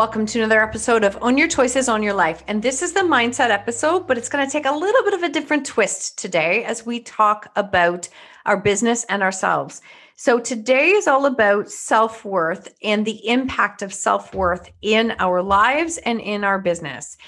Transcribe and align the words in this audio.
Welcome 0.00 0.24
to 0.24 0.38
another 0.38 0.62
episode 0.62 1.04
of 1.04 1.18
Own 1.20 1.36
Your 1.36 1.46
Choices, 1.46 1.86
Own 1.86 2.02
Your 2.02 2.14
Life. 2.14 2.42
And 2.48 2.62
this 2.62 2.80
is 2.80 2.94
the 2.94 3.00
mindset 3.00 3.50
episode, 3.50 4.06
but 4.06 4.16
it's 4.16 4.30
going 4.30 4.42
to 4.42 4.50
take 4.50 4.64
a 4.64 4.72
little 4.72 5.04
bit 5.04 5.12
of 5.12 5.22
a 5.22 5.28
different 5.28 5.66
twist 5.66 6.16
today 6.16 6.64
as 6.64 6.86
we 6.86 7.00
talk 7.00 7.52
about 7.54 8.08
our 8.46 8.56
business 8.56 9.04
and 9.10 9.22
ourselves. 9.22 9.82
So, 10.16 10.40
today 10.40 10.92
is 10.92 11.06
all 11.06 11.26
about 11.26 11.70
self 11.70 12.24
worth 12.24 12.72
and 12.82 13.04
the 13.04 13.28
impact 13.28 13.82
of 13.82 13.92
self 13.92 14.34
worth 14.34 14.70
in 14.80 15.14
our 15.18 15.42
lives 15.42 15.98
and 15.98 16.18
in 16.18 16.44
our 16.44 16.58
business. 16.58 17.18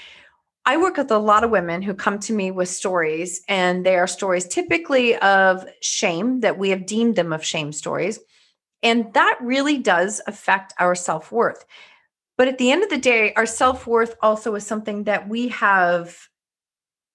I 0.65 0.77
work 0.77 0.97
with 0.97 1.11
a 1.11 1.19
lot 1.19 1.43
of 1.43 1.51
women 1.51 1.83
who 1.83 1.93
come 1.93 2.17
to 2.21 2.33
me 2.33 2.49
with 2.49 2.69
stories, 2.69 3.43
and 3.47 3.85
they 3.85 3.97
are 3.97 4.07
stories 4.07 4.47
typically 4.47 5.15
of 5.17 5.63
shame 5.81 6.39
that 6.39 6.57
we 6.57 6.71
have 6.71 6.87
deemed 6.87 7.17
them 7.17 7.33
of 7.33 7.45
shame 7.45 7.71
stories. 7.71 8.17
And 8.81 9.13
that 9.13 9.37
really 9.41 9.77
does 9.77 10.21
affect 10.25 10.73
our 10.79 10.95
self 10.95 11.31
worth 11.31 11.65
but 12.37 12.47
at 12.47 12.57
the 12.57 12.71
end 12.71 12.83
of 12.83 12.89
the 12.89 12.97
day, 12.97 13.33
our 13.33 13.45
self 13.45 13.85
worth 13.85 14.15
also 14.21 14.55
is 14.55 14.65
something 14.65 15.03
that 15.03 15.29
we 15.29 15.49
have 15.49 16.17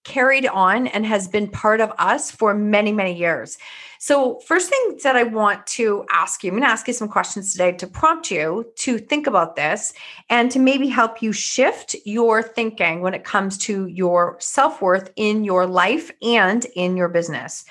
carried 0.04 0.46
on 0.46 0.86
and 0.86 1.04
has 1.04 1.28
been 1.28 1.48
part 1.48 1.80
of 1.80 1.92
us 1.98 2.30
for 2.30 2.54
many, 2.54 2.92
many 2.92 3.12
years. 3.12 3.58
So, 3.98 4.38
first 4.46 4.70
thing 4.70 4.98
that 5.02 5.16
I 5.16 5.24
want 5.24 5.66
to 5.78 6.04
ask 6.10 6.42
you, 6.42 6.50
I'm 6.50 6.54
going 6.56 6.62
to 6.66 6.70
ask 6.70 6.86
you 6.86 6.94
some 6.94 7.08
questions 7.08 7.52
today 7.52 7.72
to 7.72 7.86
prompt 7.86 8.30
you 8.30 8.72
to 8.76 8.98
think 8.98 9.26
about 9.26 9.56
this 9.56 9.92
and 10.30 10.50
to 10.52 10.58
maybe 10.58 10.88
help 10.88 11.20
you 11.20 11.32
shift 11.32 11.96
your 12.04 12.42
thinking 12.42 13.02
when 13.02 13.12
it 13.12 13.24
comes 13.24 13.58
to 13.58 13.86
your 13.86 14.36
self 14.40 14.80
worth 14.80 15.10
in 15.16 15.44
your 15.44 15.66
life 15.66 16.10
and 16.22 16.64
in 16.76 16.96
your 16.96 17.08
business. 17.08 17.64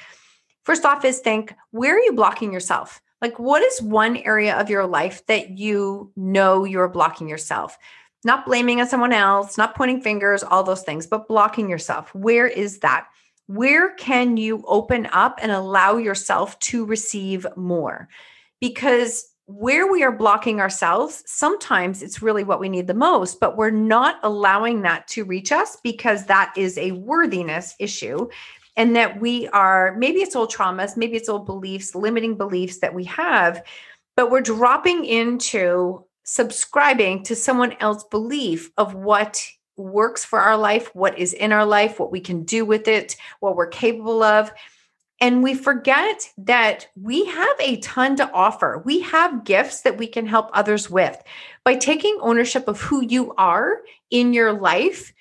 First 0.63 0.85
off, 0.85 1.05
is 1.05 1.19
think 1.19 1.53
where 1.71 1.95
are 1.95 2.01
you 2.01 2.13
blocking 2.13 2.51
yourself? 2.51 3.01
Like, 3.21 3.39
what 3.39 3.63
is 3.63 3.81
one 3.81 4.17
area 4.17 4.55
of 4.59 4.69
your 4.69 4.85
life 4.85 5.25
that 5.25 5.57
you 5.57 6.11
know 6.15 6.63
you're 6.63 6.87
blocking 6.87 7.27
yourself? 7.27 7.77
Not 8.23 8.45
blaming 8.45 8.79
on 8.79 8.87
someone 8.87 9.13
else, 9.13 9.57
not 9.57 9.75
pointing 9.75 10.01
fingers, 10.01 10.43
all 10.43 10.63
those 10.63 10.83
things, 10.83 11.07
but 11.07 11.27
blocking 11.27 11.69
yourself. 11.69 12.13
Where 12.13 12.47
is 12.47 12.79
that? 12.79 13.07
Where 13.47 13.93
can 13.95 14.37
you 14.37 14.63
open 14.67 15.07
up 15.13 15.39
and 15.41 15.51
allow 15.51 15.97
yourself 15.97 16.59
to 16.59 16.85
receive 16.85 17.45
more? 17.55 18.09
Because 18.59 19.29
where 19.45 19.89
we 19.89 20.03
are 20.03 20.11
blocking 20.11 20.59
ourselves, 20.59 21.23
sometimes 21.25 22.03
it's 22.03 22.21
really 22.21 22.43
what 22.43 22.59
we 22.59 22.67
need 22.67 22.85
the 22.85 22.93
most, 22.93 23.39
but 23.39 23.55
we're 23.55 23.69
not 23.69 24.19
allowing 24.21 24.81
that 24.81 25.07
to 25.07 25.23
reach 25.23 25.53
us 25.53 25.77
because 25.81 26.25
that 26.25 26.53
is 26.57 26.77
a 26.77 26.91
worthiness 26.91 27.73
issue 27.79 28.27
and 28.77 28.95
that 28.95 29.19
we 29.19 29.47
are 29.49 29.95
maybe 29.97 30.19
it's 30.19 30.35
old 30.35 30.53
traumas, 30.53 30.95
maybe 30.95 31.17
it's 31.17 31.27
old 31.27 31.45
beliefs, 31.45 31.95
limiting 31.95 32.37
beliefs 32.37 32.77
that 32.77 32.93
we 32.93 33.03
have, 33.05 33.63
but 34.15 34.31
we're 34.31 34.41
dropping 34.41 35.03
into 35.03 36.05
subscribing 36.23 37.23
to 37.23 37.35
someone 37.35 37.73
else's 37.79 38.05
belief 38.09 38.71
of 38.77 38.93
what 38.93 39.45
works 39.75 40.23
for 40.23 40.39
our 40.39 40.57
life, 40.57 40.93
what 40.95 41.17
is 41.17 41.33
in 41.33 41.51
our 41.51 41.65
life, 41.65 41.99
what 41.99 42.11
we 42.11 42.19
can 42.19 42.43
do 42.43 42.65
with 42.65 42.87
it, 42.87 43.15
what 43.39 43.55
we're 43.55 43.67
capable 43.67 44.23
of. 44.23 44.51
And 45.19 45.41
we 45.41 45.55
forget 45.55 46.31
that 46.37 46.87
we 46.95 47.25
have 47.25 47.55
a 47.59 47.77
ton 47.77 48.15
to 48.17 48.31
offer. 48.31 48.83
We 48.85 49.01
have 49.01 49.45
gifts 49.45 49.81
that 49.81 49.97
we 49.97 50.05
can 50.05 50.27
help 50.27 50.49
others 50.53 50.89
with. 50.89 51.21
By 51.63 51.75
taking 51.75 52.17
ownership 52.21 52.67
of 52.67 52.79
who 52.81 53.03
you 53.03 53.33
are 53.37 53.81
in 54.11 54.33
your 54.33 54.53
life, 54.53 55.13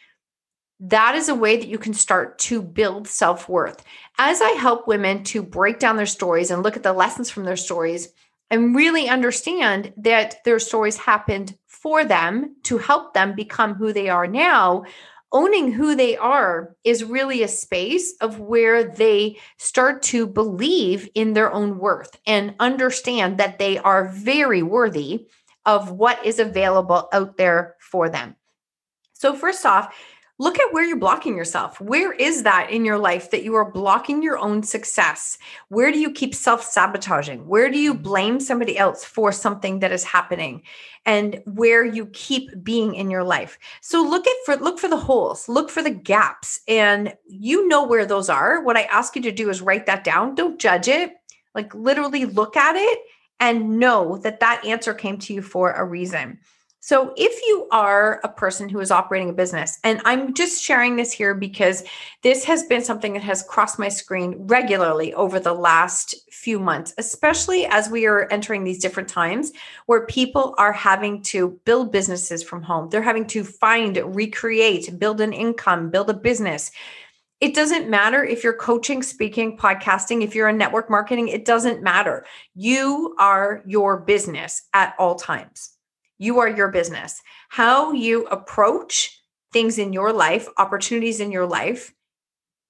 that 0.80 1.14
is 1.14 1.28
a 1.28 1.34
way 1.34 1.56
that 1.56 1.68
you 1.68 1.78
can 1.78 1.94
start 1.94 2.38
to 2.38 2.60
build 2.60 3.08
self 3.08 3.48
worth. 3.48 3.82
As 4.18 4.40
I 4.40 4.50
help 4.50 4.86
women 4.86 5.24
to 5.24 5.42
break 5.42 5.78
down 5.78 5.96
their 5.96 6.06
stories 6.06 6.50
and 6.50 6.62
look 6.62 6.76
at 6.76 6.82
the 6.82 6.92
lessons 6.92 7.30
from 7.30 7.44
their 7.44 7.56
stories 7.56 8.08
and 8.50 8.76
really 8.76 9.08
understand 9.08 9.92
that 9.96 10.44
their 10.44 10.58
stories 10.58 10.96
happened 10.96 11.56
for 11.66 12.04
them 12.04 12.56
to 12.64 12.78
help 12.78 13.14
them 13.14 13.34
become 13.34 13.74
who 13.74 13.92
they 13.92 14.08
are 14.08 14.26
now, 14.26 14.84
owning 15.32 15.72
who 15.72 15.94
they 15.94 16.16
are 16.16 16.76
is 16.84 17.04
really 17.04 17.42
a 17.42 17.48
space 17.48 18.14
of 18.20 18.38
where 18.38 18.84
they 18.84 19.38
start 19.58 20.02
to 20.02 20.26
believe 20.26 21.08
in 21.14 21.32
their 21.32 21.52
own 21.52 21.78
worth 21.78 22.18
and 22.26 22.54
understand 22.60 23.38
that 23.38 23.58
they 23.58 23.78
are 23.78 24.08
very 24.08 24.62
worthy 24.62 25.26
of 25.64 25.90
what 25.90 26.24
is 26.24 26.38
available 26.38 27.08
out 27.12 27.36
there 27.36 27.74
for 27.80 28.08
them. 28.08 28.36
So, 29.12 29.34
first 29.34 29.66
off, 29.66 29.94
look 30.38 30.58
at 30.58 30.72
where 30.72 30.84
you're 30.84 30.98
blocking 30.98 31.36
yourself. 31.36 31.80
Where 31.80 32.12
is 32.12 32.42
that 32.42 32.70
in 32.70 32.84
your 32.84 32.98
life 32.98 33.30
that 33.30 33.42
you 33.42 33.54
are 33.54 33.70
blocking 33.70 34.22
your 34.22 34.38
own 34.38 34.62
success? 34.62 35.38
Where 35.68 35.90
do 35.90 35.98
you 35.98 36.10
keep 36.10 36.34
self 36.34 36.62
sabotaging? 36.62 37.46
Where 37.46 37.70
do 37.70 37.78
you 37.78 37.94
mm-hmm. 37.94 38.02
blame 38.02 38.40
somebody 38.40 38.76
else 38.76 39.04
for 39.04 39.32
something 39.32 39.80
that 39.80 39.92
is 39.92 40.04
happening? 40.04 40.62
And 41.04 41.40
where 41.46 41.84
you 41.84 42.06
keep 42.06 42.64
being 42.64 42.94
in 42.96 43.10
your 43.10 43.22
life. 43.22 43.58
So 43.80 44.02
look 44.02 44.26
at 44.26 44.34
for 44.44 44.56
look 44.56 44.78
for 44.78 44.88
the 44.88 44.96
holes, 44.96 45.48
look 45.48 45.70
for 45.70 45.82
the 45.82 45.90
gaps, 45.90 46.60
and 46.66 47.14
you 47.26 47.68
know 47.68 47.86
where 47.86 48.04
those 48.04 48.28
are. 48.28 48.62
What 48.62 48.76
I 48.76 48.82
ask 48.82 49.14
you 49.14 49.22
to 49.22 49.32
do 49.32 49.48
is 49.48 49.62
write 49.62 49.86
that 49.86 50.04
down. 50.04 50.34
Don't 50.34 50.58
judge 50.58 50.88
it. 50.88 51.14
Like 51.54 51.74
literally 51.74 52.24
look 52.24 52.56
at 52.56 52.76
it 52.76 52.98
and 53.38 53.78
know 53.78 54.18
that 54.18 54.40
that 54.40 54.64
answer 54.64 54.94
came 54.94 55.18
to 55.18 55.32
you 55.32 55.42
for 55.42 55.72
a 55.72 55.84
reason. 55.84 56.38
So, 56.86 57.12
if 57.16 57.44
you 57.44 57.66
are 57.72 58.20
a 58.22 58.28
person 58.28 58.68
who 58.68 58.78
is 58.78 58.92
operating 58.92 59.28
a 59.28 59.32
business, 59.32 59.80
and 59.82 60.00
I'm 60.04 60.34
just 60.34 60.62
sharing 60.62 60.94
this 60.94 61.10
here 61.10 61.34
because 61.34 61.82
this 62.22 62.44
has 62.44 62.62
been 62.62 62.84
something 62.84 63.14
that 63.14 63.24
has 63.24 63.42
crossed 63.42 63.80
my 63.80 63.88
screen 63.88 64.36
regularly 64.46 65.12
over 65.14 65.40
the 65.40 65.52
last 65.52 66.14
few 66.30 66.60
months, 66.60 66.94
especially 66.96 67.66
as 67.66 67.90
we 67.90 68.06
are 68.06 68.28
entering 68.30 68.62
these 68.62 68.78
different 68.78 69.08
times 69.08 69.50
where 69.86 70.06
people 70.06 70.54
are 70.58 70.70
having 70.70 71.22
to 71.22 71.58
build 71.64 71.90
businesses 71.90 72.44
from 72.44 72.62
home. 72.62 72.88
They're 72.88 73.02
having 73.02 73.26
to 73.34 73.42
find, 73.42 73.96
recreate, 74.14 74.96
build 74.96 75.20
an 75.20 75.32
income, 75.32 75.90
build 75.90 76.08
a 76.08 76.14
business. 76.14 76.70
It 77.40 77.52
doesn't 77.52 77.90
matter 77.90 78.22
if 78.22 78.44
you're 78.44 78.54
coaching, 78.54 79.02
speaking, 79.02 79.58
podcasting, 79.58 80.22
if 80.22 80.36
you're 80.36 80.50
in 80.50 80.56
network 80.56 80.88
marketing, 80.88 81.26
it 81.26 81.44
doesn't 81.46 81.82
matter. 81.82 82.24
You 82.54 83.16
are 83.18 83.64
your 83.66 83.98
business 84.02 84.68
at 84.72 84.94
all 85.00 85.16
times. 85.16 85.75
You 86.18 86.38
are 86.40 86.48
your 86.48 86.68
business. 86.68 87.22
How 87.48 87.92
you 87.92 88.26
approach 88.26 89.20
things 89.52 89.78
in 89.78 89.92
your 89.92 90.12
life, 90.12 90.48
opportunities 90.58 91.20
in 91.20 91.30
your 91.30 91.46
life, 91.46 91.92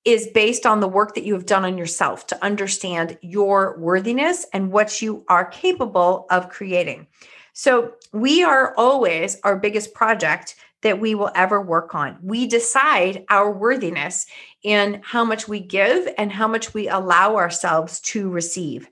is 0.04 0.28
based 0.28 0.64
on 0.66 0.81
the 0.81 0.88
work 0.88 1.14
that 1.14 1.25
you 1.25 1.34
have 1.34 1.46
done 1.46 1.64
on 1.64 1.76
yourself 1.76 2.28
to 2.28 2.44
understand 2.44 3.19
your 3.22 3.76
worthiness 3.78 4.46
and 4.52 4.70
what 4.70 5.02
you 5.02 5.25
are 5.28 5.44
capable 5.44 6.26
of 6.31 6.48
creating. 6.48 7.06
So, 7.52 7.94
we 8.12 8.44
are 8.44 8.75
always 8.76 9.38
our 9.43 9.56
biggest 9.56 9.94
project 9.94 10.54
that 10.82 11.00
we 11.00 11.14
will 11.14 11.31
ever 11.34 11.60
work 11.60 11.94
on. 11.94 12.19
We 12.22 12.46
decide 12.46 13.25
our 13.31 13.50
worthiness 13.50 14.26
in 14.62 15.00
how 15.02 15.25
much 15.25 15.48
we 15.48 15.58
give 15.58 16.06
and 16.19 16.31
how 16.31 16.46
much 16.46 16.75
we 16.75 16.88
allow 16.88 17.37
ourselves 17.37 17.98
to 18.00 18.28
receive. 18.28 18.88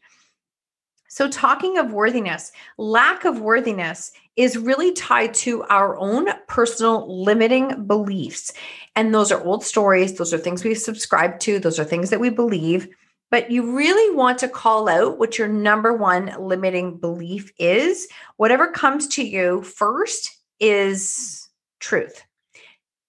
So, 1.09 1.29
talking 1.29 1.79
of 1.79 1.93
worthiness, 1.93 2.51
lack 2.77 3.25
of 3.25 3.39
worthiness 3.39 4.11
is 4.37 4.59
really 4.59 4.93
tied 4.93 5.33
to 5.35 5.63
our 5.65 5.97
own 5.97 6.29
personal 6.49 7.23
limiting 7.23 7.87
beliefs. 7.87 8.53
And 8.97 9.15
those 9.15 9.31
are 9.31 9.45
old 9.45 9.65
stories, 9.65 10.15
those 10.15 10.35
are 10.35 10.39
things 10.39 10.65
we 10.65 10.75
subscribe 10.75 11.39
to, 11.41 11.59
those 11.59 11.79
are 11.79 11.85
things 11.85 12.11
that 12.11 12.21
we 12.21 12.31
believe. 12.31 12.89
But 13.31 13.51
you 13.51 13.77
really 13.77 14.15
want 14.15 14.39
to 14.39 14.49
call 14.49 14.89
out 14.89 15.19
what 15.19 15.39
your 15.39 15.49
number 15.49 15.93
one 15.93 16.35
limiting 16.39 16.99
belief 16.99 17.53
is. 17.59 18.09
Whatever 18.37 18.71
comes 18.71 19.09
to 19.09 19.25
you 19.25 19.63
first 19.63 20.31
is 20.61 21.49
truth. 21.81 22.23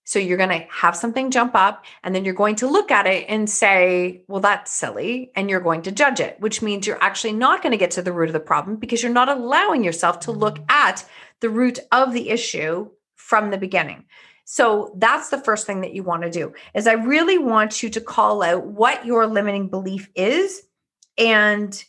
So 0.06 0.19
you're 0.19 0.38
going 0.38 0.50
to 0.50 0.68
have 0.69 0.96
something 0.96 1.31
jump 1.31 1.56
up 1.56 1.84
and 2.04 2.13
then 2.13 2.24
you're 2.24 2.36
going 2.36 2.56
to 2.57 2.68
look 2.68 2.92
at 2.92 3.07
it 3.07 3.25
and 3.28 3.50
say, 3.50 4.22
well, 4.28 4.40
that's 4.40 4.72
silly. 4.72 5.31
And 5.36 5.50
you're 5.50 5.60
going 5.60 5.81
to 5.81 5.92
judge 5.92 6.19
it, 6.19 6.40
which 6.40 6.62
means 6.62 6.86
you're 6.86 7.02
actually 7.04 7.34
not 7.34 7.63
going 7.63 7.72
to 7.72 7.78
get 7.78 7.92
to 7.92 8.04
the 8.04 8.13
root 8.13 8.30
of 8.30 8.34
the 8.34 8.40
problem 8.40 8.78
because 8.78 9.02
you're 9.02 9.12
not 9.12 9.30
allowing 9.30 9.84
yourself 9.84 10.19
to 10.22 10.31
look 10.31 10.60
mm. 10.60 10.66
at 10.69 11.04
the 11.42 11.50
root 11.50 11.80
of 11.92 12.13
the 12.13 12.30
issue 12.30 12.90
from 13.16 13.50
the 13.50 13.57
beginning. 13.57 14.06
So 14.46 14.94
that's 14.98 15.30
the 15.30 15.42
first 15.42 15.66
thing 15.66 15.81
that 15.81 15.96
you 15.96 16.04
want 16.04 16.22
to 16.22 16.30
do 16.30 16.54
is 16.75 16.86
I 16.86 16.94
really 16.94 17.40
want 17.40 17.81
you 17.81 17.90
to 17.90 18.00
call 18.00 18.44
out 18.44 18.68
what 18.68 19.06
your 19.06 19.25
limiting 19.25 19.69
belief 19.69 20.07
is 20.13 20.62
and 21.18 21.84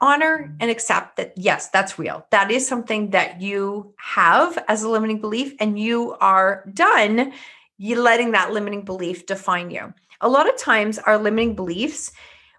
honor 0.00 0.54
and 0.60 0.70
accept 0.70 1.16
that 1.16 1.32
yes 1.36 1.68
that's 1.68 1.98
real. 1.98 2.26
That 2.30 2.50
is 2.50 2.66
something 2.66 3.10
that 3.10 3.40
you 3.40 3.94
have 3.98 4.62
as 4.68 4.82
a 4.82 4.88
limiting 4.88 5.20
belief 5.20 5.54
and 5.60 5.78
you 5.78 6.16
are 6.20 6.64
done 6.72 7.32
you 7.78 8.00
letting 8.00 8.32
that 8.32 8.52
limiting 8.52 8.82
belief 8.86 9.26
define 9.26 9.70
you. 9.70 9.92
A 10.22 10.28
lot 10.28 10.48
of 10.48 10.56
times 10.56 10.98
our 10.98 11.18
limiting 11.18 11.54
beliefs 11.54 12.12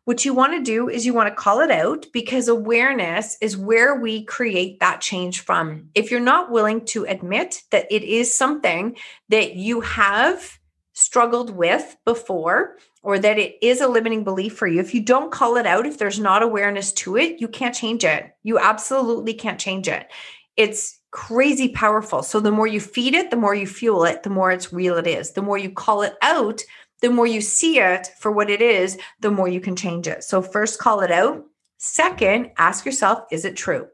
what 0.08 0.24
you 0.24 0.34
want 0.34 0.54
to 0.54 0.64
do 0.64 0.88
is 0.88 1.06
you 1.06 1.14
want 1.14 1.28
to 1.28 1.36
call 1.36 1.60
it 1.60 1.70
out 1.70 2.06
because 2.14 2.48
awareness 2.48 3.38
is 3.42 3.58
where 3.58 3.94
we 4.00 4.24
create 4.24 4.80
that 4.80 5.02
change 5.02 5.42
from. 5.42 5.90
If 5.96 6.12
you're 6.12 6.22
not 6.22 6.50
willing 6.50 6.86
to 6.86 7.04
admit 7.04 7.64
that 7.72 7.92
it 7.92 8.04
is 8.04 8.34
something 8.34 8.96
that 9.28 9.56
you 9.56 9.82
have 9.82 10.60
struggled 10.94 11.50
with 11.50 11.98
before 12.06 12.78
or 13.08 13.18
that 13.18 13.40
it 13.40 13.56
is 13.62 13.80
a 13.80 13.88
limiting 13.88 14.26
belief 14.26 14.58
for 14.58 14.68
you, 14.68 14.82
if 14.82 14.94
you 14.94 15.00
don't 15.00 15.32
call 15.32 15.56
it 15.56 15.66
out, 15.66 15.86
if 15.86 15.98
there's 15.98 16.20
not 16.20 16.44
awareness 16.44 16.92
to 16.92 17.16
it, 17.16 17.40
you 17.40 17.48
can't 17.48 17.74
change 17.74 18.04
it. 18.04 18.36
You 18.44 18.60
absolutely 18.60 19.34
can't 19.34 19.62
change 19.62 19.88
it. 19.88 20.12
It's 20.58 21.00
crazy 21.12 21.70
powerful. 21.70 22.22
So 22.22 22.42
the 22.42 22.52
more 22.52 22.68
you 22.68 22.82
feed 22.82 23.14
it, 23.16 23.32
the 23.32 23.38
more 23.38 23.56
you 23.56 23.66
fuel 23.66 24.04
it, 24.04 24.24
the 24.24 24.30
more 24.30 24.52
it's 24.52 24.74
real 24.74 24.98
it 24.98 25.08
is. 25.08 25.32
The 25.32 25.42
more 25.42 25.58
you 25.58 25.70
call 25.70 26.02
it 26.02 26.16
out, 26.22 26.62
the 27.02 27.10
more 27.10 27.26
you 27.26 27.40
see 27.40 27.80
it 27.80 28.10
for 28.20 28.30
what 28.30 28.50
it 28.50 28.62
is, 28.62 29.00
the 29.22 29.32
more 29.32 29.48
you 29.48 29.62
can 29.62 29.78
change 29.78 30.10
it. 30.10 30.26
So 30.26 30.42
first 30.42 30.78
call 30.78 31.00
it 31.00 31.10
out. 31.10 31.46
Second, 31.78 32.52
ask 32.58 32.86
yourself, 32.86 33.22
is 33.32 33.46
it 33.46 33.56
true? 33.56 33.88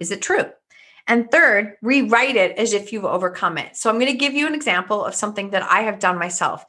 Is 0.00 0.10
it 0.10 0.22
true? 0.22 0.46
And 1.06 1.30
third, 1.30 1.76
rewrite 1.82 2.34
it 2.34 2.58
as 2.58 2.72
if 2.72 2.92
you've 2.92 3.04
overcome 3.04 3.58
it. 3.58 3.76
So 3.76 3.88
I'm 3.88 4.00
going 4.00 4.10
to 4.10 4.18
give 4.18 4.34
you 4.34 4.48
an 4.48 4.56
example 4.56 5.04
of 5.04 5.14
something 5.14 5.50
that 5.50 5.62
I 5.62 5.82
have 5.82 6.00
done 6.00 6.18
myself. 6.18 6.66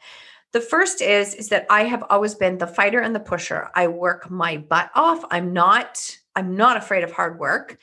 The 0.52 0.62
first 0.62 1.02
is 1.02 1.34
is 1.36 1.50
that 1.50 1.68
I 1.70 1.84
have 1.84 2.04
always 2.10 2.36
been 2.36 2.58
the 2.58 2.68
fighter 2.68 3.00
and 3.00 3.16
the 3.16 3.20
pusher. 3.20 3.70
I 3.76 3.88
work 3.88 4.30
my 4.32 4.58
butt 4.58 4.90
off. 4.96 5.24
I'm 5.30 5.54
not 5.54 6.18
I'm 6.36 6.56
not 6.56 6.78
afraid 6.78 7.04
of 7.04 7.12
hard 7.12 7.40
work. 7.40 7.78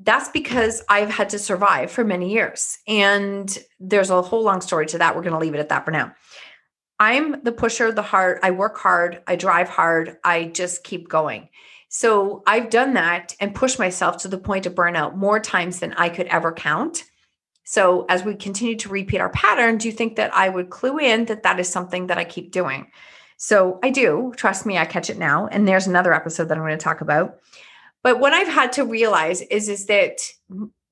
That's 0.00 0.28
because 0.30 0.82
I've 0.88 1.10
had 1.10 1.28
to 1.30 1.38
survive 1.38 1.90
for 1.90 2.02
many 2.02 2.32
years. 2.32 2.78
And 2.88 3.56
there's 3.78 4.10
a 4.10 4.22
whole 4.22 4.42
long 4.42 4.60
story 4.60 4.86
to 4.86 4.98
that. 4.98 5.14
We're 5.14 5.22
going 5.22 5.34
to 5.34 5.38
leave 5.38 5.54
it 5.54 5.60
at 5.60 5.68
that 5.68 5.84
for 5.84 5.92
now. 5.92 6.12
I'm 6.98 7.42
the 7.42 7.52
pusher, 7.52 7.92
the 7.92 8.02
hard, 8.02 8.38
I 8.42 8.52
work 8.52 8.78
hard, 8.78 9.22
I 9.26 9.36
drive 9.36 9.68
hard, 9.68 10.18
I 10.24 10.44
just 10.44 10.84
keep 10.84 11.08
going. 11.08 11.48
So 11.88 12.42
I've 12.46 12.70
done 12.70 12.94
that 12.94 13.34
and 13.40 13.54
pushed 13.54 13.78
myself 13.78 14.18
to 14.18 14.28
the 14.28 14.38
point 14.38 14.66
of 14.66 14.74
burnout 14.74 15.16
more 15.16 15.40
times 15.40 15.80
than 15.80 15.92
I 15.94 16.08
could 16.08 16.26
ever 16.28 16.52
count. 16.52 17.04
So 17.64 18.06
as 18.08 18.24
we 18.24 18.34
continue 18.34 18.76
to 18.76 18.88
repeat 18.88 19.20
our 19.20 19.30
pattern, 19.30 19.78
do 19.78 19.88
you 19.88 19.94
think 19.94 20.16
that 20.16 20.34
I 20.34 20.48
would 20.48 20.70
clue 20.70 20.98
in 20.98 21.26
that 21.26 21.42
that 21.44 21.60
is 21.60 21.68
something 21.68 22.08
that 22.08 22.18
I 22.18 22.24
keep 22.24 22.50
doing? 22.50 22.88
So 23.36 23.78
I 23.82 23.90
do. 23.90 24.32
Trust 24.36 24.66
me, 24.66 24.78
I 24.78 24.84
catch 24.84 25.10
it 25.10 25.18
now. 25.18 25.46
And 25.48 25.66
there's 25.66 25.86
another 25.86 26.12
episode 26.12 26.48
that 26.48 26.56
I'm 26.56 26.64
going 26.64 26.78
to 26.78 26.84
talk 26.84 27.00
about. 27.00 27.38
But 28.02 28.18
what 28.20 28.32
I've 28.32 28.48
had 28.48 28.72
to 28.74 28.84
realize 28.84 29.40
is, 29.42 29.68
is 29.68 29.86
that 29.86 30.18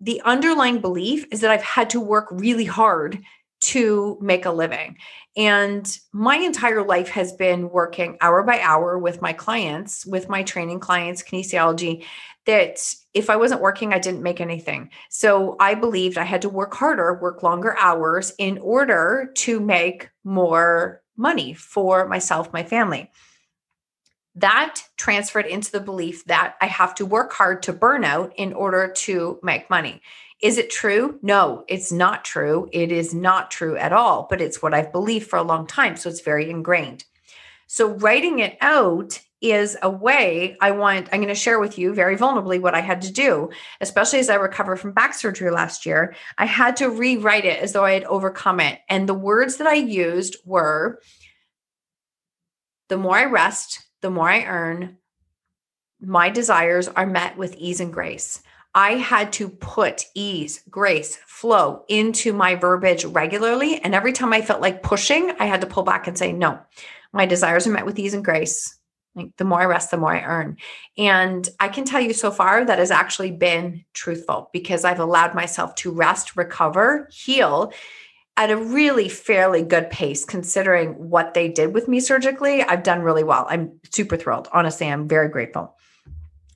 the 0.01 0.21
underlying 0.25 0.81
belief 0.81 1.27
is 1.31 1.41
that 1.41 1.51
I've 1.51 1.63
had 1.63 1.91
to 1.91 2.01
work 2.01 2.29
really 2.31 2.65
hard 2.65 3.23
to 3.61 4.19
make 4.21 4.47
a 4.47 4.51
living. 4.51 4.97
And 5.37 5.99
my 6.13 6.37
entire 6.37 6.83
life 6.83 7.09
has 7.11 7.33
been 7.33 7.71
working 7.71 8.17
hour 8.21 8.43
by 8.43 8.61
hour 8.61 8.99
with 8.99 9.23
my 9.23 9.33
clients, 9.33 10.05
with 10.05 10.29
my 10.29 10.43
training 10.43 10.81
clients, 10.81 11.23
kinesiology, 11.23 12.05
that 12.47 12.95
if 13.15 13.31
I 13.31 13.37
wasn't 13.37 13.61
working, 13.61 13.93
I 13.93 13.99
didn't 13.99 14.23
make 14.23 14.41
anything. 14.41 14.91
So 15.09 15.57
I 15.61 15.75
believed 15.75 16.19
I 16.19 16.25
had 16.25 16.43
to 16.43 16.49
work 16.49 16.75
harder, 16.75 17.15
work 17.15 17.43
longer 17.43 17.77
hours 17.79 18.33
in 18.39 18.59
order 18.59 19.31
to 19.37 19.61
make 19.61 20.09
more 20.25 21.03
money 21.17 21.55
for 21.55 22.09
myself, 22.09 22.53
my 22.53 22.65
family. 22.65 23.11
That 24.35 24.81
transferred 24.97 25.47
into 25.47 25.71
the 25.71 25.81
belief 25.81 26.25
that 26.27 26.57
I 26.61 26.67
have 26.67 26.95
to 26.97 27.07
work 27.07 27.33
hard 27.33 27.63
to 27.65 27.73
burn 27.73 28.05
out 28.05 28.33
in 28.37 28.53
order 28.53 28.89
to 28.89 29.39
make 29.43 29.69
money. 29.69 30.01
Is 30.43 30.57
it 30.57 30.71
true? 30.71 31.19
No, 31.23 31.65
it's 31.69 31.93
not 31.93 32.25
true. 32.25 32.69
It 32.73 32.91
is 32.91 33.13
not 33.13 33.51
true 33.51 33.77
at 33.77 33.93
all, 33.93 34.27
but 34.31 34.41
it's 34.41 34.63
what 34.63 34.73
I've 34.73 34.93
believed 34.93 35.29
for 35.29 35.37
a 35.39 35.43
long 35.43 35.67
time. 35.67 35.97
So 35.97 36.09
it's 36.09 36.23
very 36.23 36.49
ingrained. 36.49 37.05
So 37.67 37.89
writing 37.89 38.39
it 38.39 38.57
out 38.61 39.21
is 39.43 39.77
a 39.83 39.91
way 39.91 40.57
I 40.61 40.71
want, 40.73 41.09
I'm 41.13 41.21
going 41.21 41.29
to 41.29 41.35
share 41.35 41.61
with 41.61 41.79
you 41.79 41.95
very 41.95 42.17
vulnerably 42.17 42.61
what 42.61 42.75
I 42.75 42.81
had 42.81 43.03
to 43.03 43.13
do, 43.13 43.51
especially 43.81 44.19
as 44.19 44.29
I 44.29 44.35
recovered 44.35 44.77
from 44.77 44.93
back 44.93 45.15
surgery 45.15 45.51
last 45.51 45.87
year. 45.87 46.15
I 46.37 46.47
had 46.47 46.77
to 46.77 46.91
rewrite 46.91 47.45
it 47.45 47.61
as 47.61 47.73
though 47.73 47.85
I 47.85 47.93
had 47.93 48.05
overcome 48.05 48.61
it. 48.61 48.81
And 48.89 49.09
the 49.09 49.15
words 49.15 49.57
that 49.57 49.67
I 49.67 49.75
used 49.75 50.37
were 50.45 51.01
the 52.89 52.99
more 52.99 53.17
I 53.17 53.25
rest, 53.27 53.87
the 54.01 54.11
more 54.11 54.29
I 54.29 54.45
earn, 54.45 54.99
my 56.01 56.29
desires 56.29 56.89
are 56.89 57.07
met 57.07 57.37
with 57.37 57.55
ease 57.57 57.81
and 57.81 57.93
grace. 57.93 58.43
I 58.75 58.93
had 58.93 59.33
to 59.35 59.49
put 59.49 60.07
ease, 60.15 60.63
grace, 60.71 61.17
flow 61.27 61.85
into 61.89 62.33
my 62.33 62.55
verbiage 62.55 63.05
regularly. 63.05 63.81
And 63.81 63.95
every 63.95 64.13
time 64.13 64.33
I 64.33 64.43
felt 64.43 64.61
like 64.61 64.83
pushing, 64.83 65.33
I 65.41 65.47
had 65.47 65.61
to 65.63 65.67
pull 65.67 65.83
back 65.83 66.07
and 66.07 66.17
say, 66.17 66.33
no, 66.33 66.61
my 67.13 67.27
desires 67.27 67.67
are 67.67 67.73
met 67.73 67.87
with 67.87 67.99
ease 67.99 68.15
and 68.15 68.25
grace. 68.25 68.79
Like 69.17 69.37
the 69.39 69.45
more 69.45 69.61
I 69.61 69.65
rest, 69.65 69.91
the 69.91 69.97
more 69.97 70.15
I 70.15 70.23
earn. 70.23 70.57
And 70.97 71.49
I 71.59 71.69
can 71.69 71.85
tell 71.85 72.01
you 72.01 72.13
so 72.13 72.31
far 72.31 72.65
that 72.65 72.79
has 72.79 72.93
actually 72.93 73.33
been 73.33 73.85
truthful 73.93 74.51
because 74.53 74.85
I've 74.85 75.01
allowed 75.01 75.35
myself 75.35 75.75
to 75.77 75.91
rest, 75.91 76.37
recover, 76.37 77.09
heal 77.11 77.73
at 78.37 78.53
a 78.53 78.57
really 78.57 79.09
fairly 79.09 79.63
good 79.63 79.91
pace 79.91 80.25
considering 80.25 81.11
what 81.11 81.35
they 81.35 81.49
did 81.49 81.75
with 81.75 81.89
me 81.89 81.99
surgically. 81.99 82.63
I've 82.63 82.85
done 82.85 83.03
really 83.03 83.25
well. 83.25 83.47
I'm 83.51 83.81
super 83.91 84.17
thrilled. 84.17 84.49
Honestly, 84.53 84.87
I'm 84.87 85.09
very 85.09 85.29
grateful. 85.29 85.75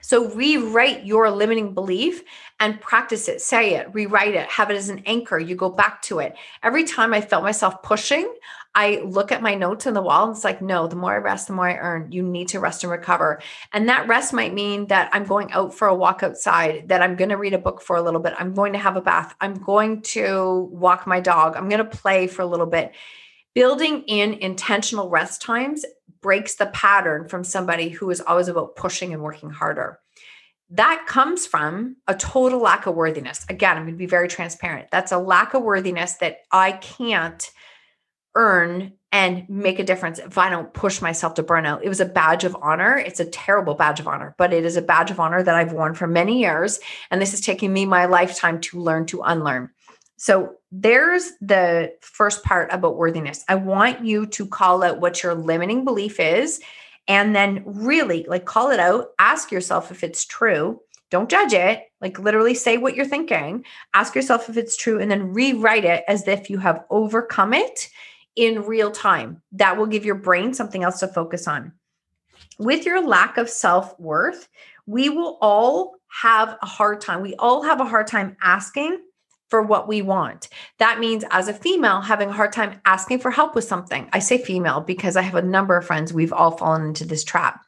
So 0.05 0.29
rewrite 0.29 1.07
your 1.07 1.31
limiting 1.31 1.73
belief 1.73 2.25
and 2.61 2.79
practice 2.79 3.27
it. 3.27 3.41
Say 3.41 3.77
it, 3.77 3.89
rewrite 3.95 4.35
it, 4.35 4.47
have 4.51 4.71
it 4.71 4.77
as 4.77 4.91
an 4.91 5.03
anchor. 5.07 5.39
You 5.39 5.57
go 5.57 5.71
back 5.71 6.03
to 6.03 6.19
it. 6.19 6.37
Every 6.63 6.85
time 6.85 7.15
I 7.15 7.23
felt 7.23 7.43
myself 7.43 7.83
pushing, 7.83 8.31
I 8.75 9.01
look 9.03 9.33
at 9.33 9.41
my 9.41 9.55
notes 9.55 9.87
on 9.87 9.95
the 9.95 10.03
wall 10.03 10.27
and 10.27 10.37
it's 10.37 10.45
like, 10.45 10.61
no, 10.61 10.87
the 10.87 10.95
more 10.95 11.15
I 11.15 11.17
rest, 11.17 11.47
the 11.47 11.55
more 11.55 11.71
I 11.71 11.79
earn. 11.79 12.13
You 12.13 12.23
need 12.23 12.49
to 12.49 12.61
rest 12.61 12.85
and 12.85 12.91
recover. 12.91 13.41
And 13.73 13.89
that 13.89 14.07
rest 14.07 14.35
might 14.35 14.53
mean 14.53 14.89
that 14.89 15.09
I'm 15.15 15.25
going 15.25 15.51
out 15.53 15.73
for 15.73 15.89
a 15.89 15.95
walk 15.95 16.23
outside, 16.23 16.91
that 16.91 17.01
I'm 17.01 17.17
going 17.17 17.31
to 17.31 17.39
read 17.39 17.55
a 17.55 17.59
book 17.59 17.81
for 17.81 17.97
a 17.97 18.03
little 18.03 18.21
bit. 18.21 18.35
I'm 18.39 18.53
going 18.53 18.75
to 18.75 18.79
have 18.79 18.97
a 18.97 19.01
bath. 19.01 19.35
I'm 19.41 19.55
going 19.55 20.03
to 20.03 20.69
walk 20.71 21.07
my 21.07 21.21
dog. 21.21 21.57
I'm 21.57 21.71
going 21.71 21.83
to 21.83 21.97
play 21.97 22.27
for 22.27 22.43
a 22.43 22.47
little 22.47 22.67
bit. 22.67 22.93
Building 23.55 24.03
in 24.03 24.35
intentional 24.35 25.09
rest 25.09 25.41
times 25.41 25.87
breaks 26.25 26.55
the 26.55 26.65
pattern 26.65 27.29
from 27.29 27.45
somebody 27.45 27.91
who 27.91 28.09
is 28.09 28.19
always 28.19 28.49
about 28.49 28.77
pushing 28.77 29.13
and 29.13 29.23
working 29.23 29.51
harder. 29.51 29.99
That 30.71 31.05
comes 31.07 31.47
from 31.47 31.97
a 32.09 32.15
total 32.15 32.61
lack 32.61 32.87
of 32.87 32.95
worthiness. 32.95 33.45
Again, 33.51 33.77
I'm 33.77 33.83
going 33.83 33.93
to 33.93 33.99
be 33.99 34.07
very 34.07 34.27
transparent. 34.27 34.89
That's 34.91 35.13
a 35.13 35.19
lack 35.19 35.53
of 35.53 35.63
worthiness 35.63 36.15
that 36.15 36.39
I 36.51 36.73
can't 36.73 37.51
earn 38.35 38.95
and 39.13 39.47
make 39.51 39.79
a 39.79 39.85
difference 39.85 40.19
if 40.19 40.39
I 40.39 40.49
don't 40.49 40.73
push 40.73 41.03
myself 41.03 41.35
to 41.35 41.43
burnout. 41.43 41.83
It 41.83 41.91
was 41.91 42.01
a 42.01 42.07
badge 42.07 42.45
of 42.45 42.57
honor. 42.63 42.97
It's 42.97 43.21
a 43.21 43.27
terrible 43.27 43.75
badge 43.75 44.01
of 44.01 44.09
honor, 44.09 44.35
but 44.39 44.55
it 44.55 44.65
is 44.65 44.79
a 44.79 44.83
badge 44.83 45.11
of 45.11 45.21
honor 45.21 45.43
that 45.43 45.55
I've 45.55 45.75
worn 45.75 45.93
for 45.93 46.07
many 46.07 46.41
years. 46.41 46.81
And 47.11 47.21
this 47.21 47.35
is 47.35 47.43
taking 47.43 47.71
me 47.71 47.85
my 47.85 48.07
lifetime 48.07 48.63
to 48.63 48.81
learn 48.81 49.05
to 49.07 49.21
unlearn. 49.21 49.69
So 50.17 50.55
there's 50.71 51.33
the 51.41 51.93
first 52.01 52.45
part 52.45 52.73
about 52.73 52.97
worthiness. 52.97 53.45
I 53.49 53.57
want 53.57 54.05
you 54.05 54.27
to 54.27 54.47
call 54.47 54.83
out 54.83 55.01
what 55.01 55.23
your 55.23 55.35
limiting 55.35 55.85
belief 55.85 56.21
is 56.21 56.61
and 57.09 57.35
then 57.35 57.63
really 57.67 58.25
like 58.29 58.45
call 58.45 58.71
it 58.71 58.81
out, 58.81 59.09
ask 59.19 59.51
yourself 59.51 59.91
if 59.91 60.03
it's 60.03 60.25
true. 60.25 60.81
Don't 61.11 61.31
judge 61.31 61.53
it. 61.53 61.83
Like 62.01 62.19
literally 62.19 62.55
say 62.55 62.77
what 62.77 62.97
you're 62.97 63.07
thinking. 63.07 63.65
Ask 63.93 64.15
yourself 64.15 64.49
if 64.49 64.57
it's 64.57 64.77
true 64.77 65.01
and 65.01 65.11
then 65.11 65.33
rewrite 65.33 65.85
it 65.85 66.05
as 66.09 66.27
if 66.27 66.49
you 66.49 66.59
have 66.59 66.85
overcome 66.91 67.53
it 67.53 67.89
in 68.37 68.63
real 68.63 68.91
time. 68.91 69.43
That 69.53 69.77
will 69.77 69.87
give 69.87 70.05
your 70.05 70.17
brain 70.17 70.55
something 70.55 70.83
else 70.83 71.01
to 71.01 71.09
focus 71.09 71.47
on. 71.47 71.73
With 72.59 72.87
your 72.87 73.07
lack 73.07 73.37
of 73.37 73.49
self 73.49 73.99
worth, 73.99 74.49
we 74.87 75.09
will 75.09 75.39
all 75.41 75.97
have 76.23 76.57
a 76.63 76.67
hard 76.67 77.01
time. 77.01 77.21
We 77.21 77.35
all 77.37 77.63
have 77.63 77.81
a 77.81 77.85
hard 77.85 78.07
time 78.07 78.37
asking 78.43 79.01
for 79.55 79.63
what 79.63 79.87
we 79.87 80.03
want. 80.03 80.49
That 80.81 80.99
means, 80.99 81.25
as 81.31 81.47
a 81.47 81.55
female, 81.55 82.01
having 82.01 82.31
a 82.31 82.33
hard 82.33 82.53
time 82.53 82.81
asking 82.85 83.21
for 83.21 83.31
help 83.31 83.55
with 83.55 83.63
something. 83.63 84.09
I 84.13 84.19
say 84.19 84.37
female 84.37 84.81
because 84.81 85.15
I 85.15 85.23
have 85.23 85.37
a 85.37 85.43
number 85.43 85.77
of 85.77 85.87
friends, 85.87 86.13
we've 86.13 86.33
all 86.33 86.51
fallen 86.51 86.87
into 86.87 87.05
this 87.05 87.23
trap. 87.23 87.65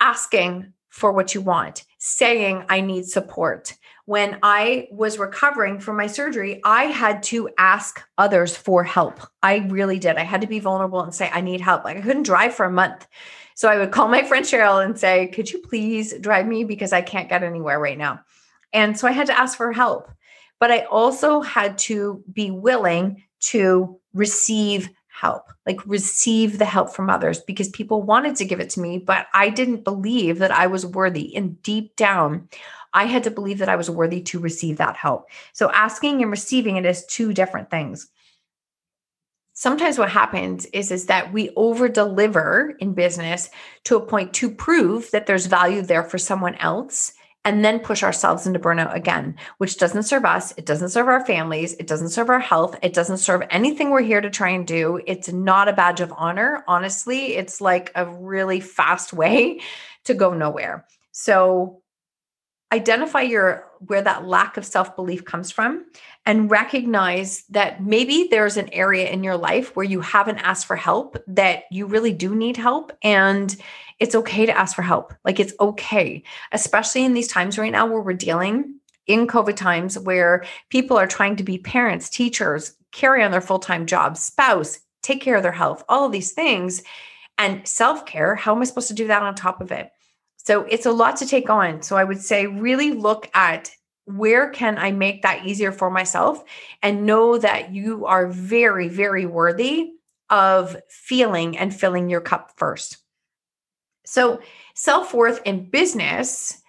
Asking 0.00 0.72
for 0.88 1.12
what 1.12 1.36
you 1.36 1.40
want, 1.40 1.84
saying, 1.98 2.64
I 2.68 2.80
need 2.80 3.04
support. 3.04 3.74
when 4.06 4.38
I 4.42 4.88
was 4.90 5.20
recovering 5.20 5.78
from 5.78 5.96
my 5.96 6.08
surgery, 6.08 6.60
I 6.64 6.86
had 6.86 7.22
to 7.24 7.48
ask 7.58 8.02
others 8.16 8.56
for 8.56 8.82
help. 8.82 9.20
I 9.40 9.58
really 9.68 10.00
did. 10.00 10.16
I 10.16 10.24
had 10.24 10.40
to 10.40 10.48
be 10.48 10.58
vulnerable 10.58 11.02
and 11.02 11.14
say, 11.14 11.30
I 11.32 11.42
need 11.42 11.60
help. 11.60 11.84
Like 11.84 11.98
I 11.98 12.00
couldn't 12.00 12.24
drive 12.24 12.56
for 12.56 12.66
a 12.66 12.72
month. 12.72 13.06
So 13.54 13.68
I 13.68 13.78
would 13.78 13.92
call 13.92 14.08
my 14.08 14.24
friend 14.28 14.44
Cheryl 14.44 14.84
and 14.84 14.98
say, 14.98 15.28
Could 15.28 15.52
you 15.52 15.60
please 15.60 16.12
drive 16.18 16.48
me? 16.48 16.64
Because 16.64 16.92
I 16.92 17.02
can't 17.02 17.28
get 17.28 17.44
anywhere 17.44 17.78
right 17.78 17.98
now. 17.98 18.18
And 18.72 18.98
so 18.98 19.06
I 19.06 19.12
had 19.12 19.28
to 19.28 19.38
ask 19.38 19.56
for 19.56 19.72
help. 19.72 20.10
But 20.60 20.70
I 20.70 20.80
also 20.80 21.40
had 21.40 21.78
to 21.78 22.22
be 22.32 22.50
willing 22.50 23.22
to 23.40 23.98
receive 24.12 24.90
help, 25.08 25.52
like 25.66 25.84
receive 25.84 26.58
the 26.58 26.64
help 26.64 26.94
from 26.94 27.10
others 27.10 27.40
because 27.40 27.68
people 27.70 28.02
wanted 28.02 28.36
to 28.36 28.44
give 28.44 28.60
it 28.60 28.70
to 28.70 28.80
me, 28.80 28.98
but 28.98 29.26
I 29.34 29.50
didn't 29.50 29.82
believe 29.82 30.38
that 30.38 30.52
I 30.52 30.68
was 30.68 30.86
worthy. 30.86 31.34
And 31.34 31.60
deep 31.62 31.96
down, 31.96 32.48
I 32.94 33.04
had 33.04 33.24
to 33.24 33.30
believe 33.30 33.58
that 33.58 33.68
I 33.68 33.76
was 33.76 33.90
worthy 33.90 34.22
to 34.22 34.38
receive 34.38 34.76
that 34.76 34.96
help. 34.96 35.28
So 35.52 35.70
asking 35.72 36.22
and 36.22 36.30
receiving 36.30 36.76
it 36.76 36.86
is 36.86 37.04
two 37.06 37.32
different 37.32 37.68
things. 37.68 38.08
Sometimes 39.54 39.98
what 39.98 40.08
happens 40.08 40.66
is, 40.66 40.92
is 40.92 41.06
that 41.06 41.32
we 41.32 41.50
over 41.56 41.88
deliver 41.88 42.76
in 42.78 42.94
business 42.94 43.50
to 43.84 43.96
a 43.96 44.06
point 44.06 44.32
to 44.34 44.48
prove 44.48 45.10
that 45.10 45.26
there's 45.26 45.46
value 45.46 45.82
there 45.82 46.04
for 46.04 46.16
someone 46.16 46.54
else 46.56 47.12
and 47.48 47.64
then 47.64 47.80
push 47.80 48.02
ourselves 48.02 48.46
into 48.46 48.58
burnout 48.58 48.94
again, 48.94 49.34
which 49.56 49.78
doesn't 49.78 50.02
serve 50.02 50.26
us. 50.26 50.52
It 50.58 50.66
doesn't 50.66 50.90
serve 50.90 51.08
our 51.08 51.24
families. 51.24 51.72
It 51.74 51.86
doesn't 51.86 52.10
serve 52.10 52.28
our 52.28 52.38
health. 52.38 52.76
It 52.82 52.92
doesn't 52.92 53.16
serve 53.16 53.42
anything 53.48 53.88
we're 53.88 54.02
here 54.02 54.20
to 54.20 54.28
try 54.28 54.50
and 54.50 54.66
do. 54.66 55.00
It's 55.06 55.32
not 55.32 55.66
a 55.66 55.72
badge 55.72 56.00
of 56.00 56.12
honor. 56.14 56.62
Honestly, 56.68 57.36
it's 57.36 57.62
like 57.62 57.90
a 57.94 58.04
really 58.04 58.60
fast 58.60 59.14
way 59.14 59.60
to 60.04 60.12
go 60.12 60.34
nowhere. 60.34 60.84
So 61.12 61.80
identify 62.70 63.22
your 63.22 63.64
where 63.86 64.02
that 64.02 64.26
lack 64.26 64.58
of 64.58 64.66
self-belief 64.66 65.24
comes 65.24 65.50
from 65.50 65.86
and 66.26 66.50
recognize 66.50 67.44
that 67.48 67.82
maybe 67.82 68.28
there's 68.30 68.58
an 68.58 68.68
area 68.74 69.08
in 69.08 69.24
your 69.24 69.38
life 69.38 69.74
where 69.74 69.86
you 69.86 70.00
haven't 70.02 70.36
asked 70.38 70.66
for 70.66 70.76
help 70.76 71.16
that 71.28 71.62
you 71.70 71.86
really 71.86 72.12
do 72.12 72.34
need 72.34 72.58
help 72.58 72.92
and 73.02 73.56
it's 74.00 74.14
okay 74.14 74.46
to 74.46 74.56
ask 74.56 74.74
for 74.74 74.82
help 74.82 75.12
like 75.24 75.40
it's 75.40 75.54
okay 75.60 76.22
especially 76.52 77.04
in 77.04 77.14
these 77.14 77.28
times 77.28 77.58
right 77.58 77.72
now 77.72 77.86
where 77.86 78.00
we're 78.00 78.12
dealing 78.12 78.74
in 79.06 79.26
covid 79.26 79.56
times 79.56 79.98
where 79.98 80.44
people 80.70 80.96
are 80.96 81.06
trying 81.06 81.36
to 81.36 81.44
be 81.44 81.58
parents 81.58 82.08
teachers 82.08 82.74
carry 82.92 83.22
on 83.22 83.30
their 83.30 83.40
full-time 83.40 83.86
jobs 83.86 84.20
spouse 84.20 84.80
take 85.02 85.20
care 85.20 85.36
of 85.36 85.42
their 85.42 85.52
health 85.52 85.84
all 85.88 86.06
of 86.06 86.12
these 86.12 86.32
things 86.32 86.82
and 87.38 87.66
self-care 87.66 88.34
how 88.34 88.54
am 88.54 88.60
i 88.60 88.64
supposed 88.64 88.88
to 88.88 88.94
do 88.94 89.06
that 89.06 89.22
on 89.22 89.34
top 89.34 89.60
of 89.60 89.72
it 89.72 89.90
so 90.48 90.62
it's 90.70 90.86
a 90.86 90.92
lot 90.92 91.18
to 91.18 91.26
take 91.26 91.50
on. 91.50 91.82
So 91.82 91.98
I 91.98 92.04
would 92.04 92.22
say 92.22 92.46
really 92.46 92.92
look 92.92 93.28
at 93.34 93.70
where 94.06 94.48
can 94.48 94.78
I 94.78 94.92
make 94.92 95.20
that 95.20 95.44
easier 95.44 95.72
for 95.72 95.90
myself 95.90 96.42
and 96.82 97.04
know 97.04 97.36
that 97.36 97.74
you 97.74 98.06
are 98.06 98.28
very, 98.28 98.88
very 98.88 99.26
worthy 99.26 99.90
of 100.30 100.74
feeling 100.88 101.58
and 101.58 101.78
filling 101.78 102.08
your 102.08 102.22
cup 102.22 102.52
first. 102.56 102.96
So, 104.08 104.40
self 104.74 105.12
worth 105.12 105.42
in 105.44 105.68
business, 105.68 106.62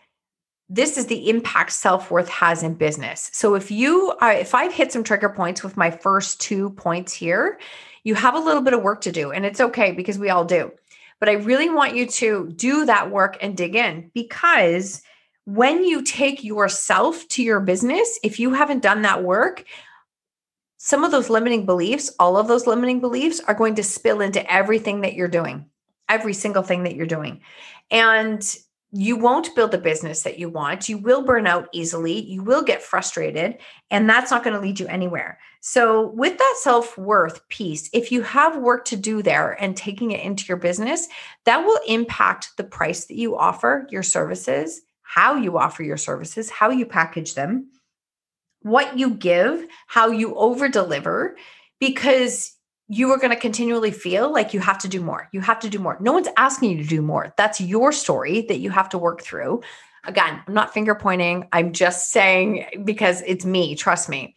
this 0.68 0.98
is 0.98 1.08
the 1.08 1.30
impact 1.30 1.72
self 1.72 2.12
worth 2.12 2.28
has 2.28 2.64
in 2.64 2.74
business. 2.74 3.30
So, 3.34 3.56
if 3.56 3.72
you, 3.72 4.14
are, 4.20 4.34
if 4.34 4.54
I've 4.54 4.74
hit 4.74 4.92
some 4.92 5.06
trigger 5.06 5.30
points 5.30 5.64
with 5.64 5.78
my 5.78 5.90
first 5.90 6.42
two 6.42 6.72
points 6.72 7.14
here, 7.14 7.60
you 8.04 8.14
have 8.16 8.36
a 8.36 8.40
little 8.40 8.62
bit 8.62 8.74
of 8.74 8.84
work 8.84 9.02
to 9.02 9.12
do, 9.12 9.32
and 9.32 9.46
it's 9.46 9.62
okay 9.62 9.94
because 9.94 10.20
we 10.20 10.30
all 10.30 10.44
do. 10.44 10.72
But 11.20 11.30
I 11.30 11.34
really 11.34 11.70
want 11.70 11.96
you 11.96 12.08
to 12.08 12.52
do 12.56 12.86
that 12.86 13.10
work 13.10 13.38
and 13.42 13.56
dig 13.56 13.76
in 13.76 14.12
because 14.14 15.02
when 15.46 15.84
you 15.84 16.04
take 16.04 16.44
yourself 16.44 17.28
to 17.30 17.44
your 17.44 17.60
business, 17.60 18.20
if 18.24 18.40
you 18.40 18.54
haven't 18.54 18.84
done 18.84 19.02
that 19.04 19.24
work, 19.24 19.64
some 20.78 21.04
of 21.04 21.12
those 21.12 21.30
limiting 21.30 21.66
beliefs, 21.66 22.14
all 22.20 22.38
of 22.38 22.48
those 22.48 22.68
limiting 22.68 23.00
beliefs 23.00 23.42
are 23.48 23.54
going 23.54 23.76
to 23.76 23.84
spill 23.84 24.22
into 24.22 24.50
everything 24.52 25.02
that 25.02 25.14
you're 25.14 25.28
doing, 25.28 25.66
every 26.10 26.34
single 26.34 26.64
thing 26.64 26.84
that 26.84 26.96
you're 26.96 27.06
doing. 27.06 27.42
And 27.92 28.44
you 28.92 29.18
won't 29.18 29.56
build 29.56 29.72
the 29.72 29.78
business 29.78 30.24
that 30.24 30.40
you 30.40 30.50
want. 30.50 30.90
You 30.90 30.98
will 30.98 31.24
burn 31.24 31.46
out 31.46 31.70
easily. 31.72 32.20
You 32.22 32.42
will 32.42 32.64
get 32.64 32.82
frustrated, 32.82 33.60
and 33.92 34.10
that's 34.10 34.32
not 34.32 34.44
going 34.44 34.56
to 34.56 34.60
lead 34.60 34.80
you 34.80 34.88
anywhere. 34.88 35.38
So, 35.62 36.08
with 36.08 36.38
that 36.40 36.56
self 36.60 36.98
worth 36.98 37.48
piece, 37.50 37.90
if 37.94 38.12
you 38.12 38.24
have 38.24 38.58
work 38.58 38.86
to 38.86 38.96
do 38.96 39.22
there 39.22 39.62
and 39.62 39.78
taking 39.78 40.12
it 40.12 40.22
into 40.22 40.46
your 40.48 40.58
business, 40.58 41.08
that 41.46 41.64
will 41.64 41.80
impact 41.88 42.58
the 42.58 42.64
price 42.64 43.06
that 43.06 43.16
you 43.16 43.38
offer 43.38 43.86
your 43.92 44.04
services, 44.04 44.82
how 45.04 45.36
you 45.36 45.60
offer 45.60 45.84
your 45.84 45.98
services, 45.98 46.50
how 46.50 46.72
you 46.72 46.86
package 46.86 47.36
them, 47.36 47.70
what 48.64 48.98
you 48.98 49.12
give, 49.12 49.68
how 49.86 50.10
you 50.10 50.34
over 50.34 50.68
deliver, 50.68 51.36
because 51.80 52.56
you 52.92 53.12
are 53.12 53.18
going 53.18 53.30
to 53.30 53.40
continually 53.40 53.92
feel 53.92 54.34
like 54.34 54.52
you 54.52 54.60
have 54.60 54.80
to 54.80 54.88
do 54.88 55.00
more. 55.00 55.30
You 55.32 55.42
have 55.42 55.60
to 55.60 55.70
do 55.70 55.78
more. 55.78 55.98
No 56.02 56.12
one's 56.12 56.28
asking 56.38 56.72
you 56.72 56.78
to 56.84 56.90
do 56.90 57.04
more. 57.04 57.32
That's 57.38 57.62
your 57.62 57.92
story 57.92 58.42
that 58.48 58.60
you 58.60 58.72
have 58.72 58.90
to 58.90 58.98
work 58.98 59.22
through. 59.22 59.62
Again, 60.06 60.42
I'm 60.48 60.54
not 60.56 60.74
finger 60.74 60.96
pointing. 60.96 61.48
I'm 61.54 61.72
just 61.72 62.10
saying 62.10 62.84
because 62.84 63.22
it's 63.28 63.46
me, 63.46 63.76
trust 63.76 64.10
me. 64.10 64.36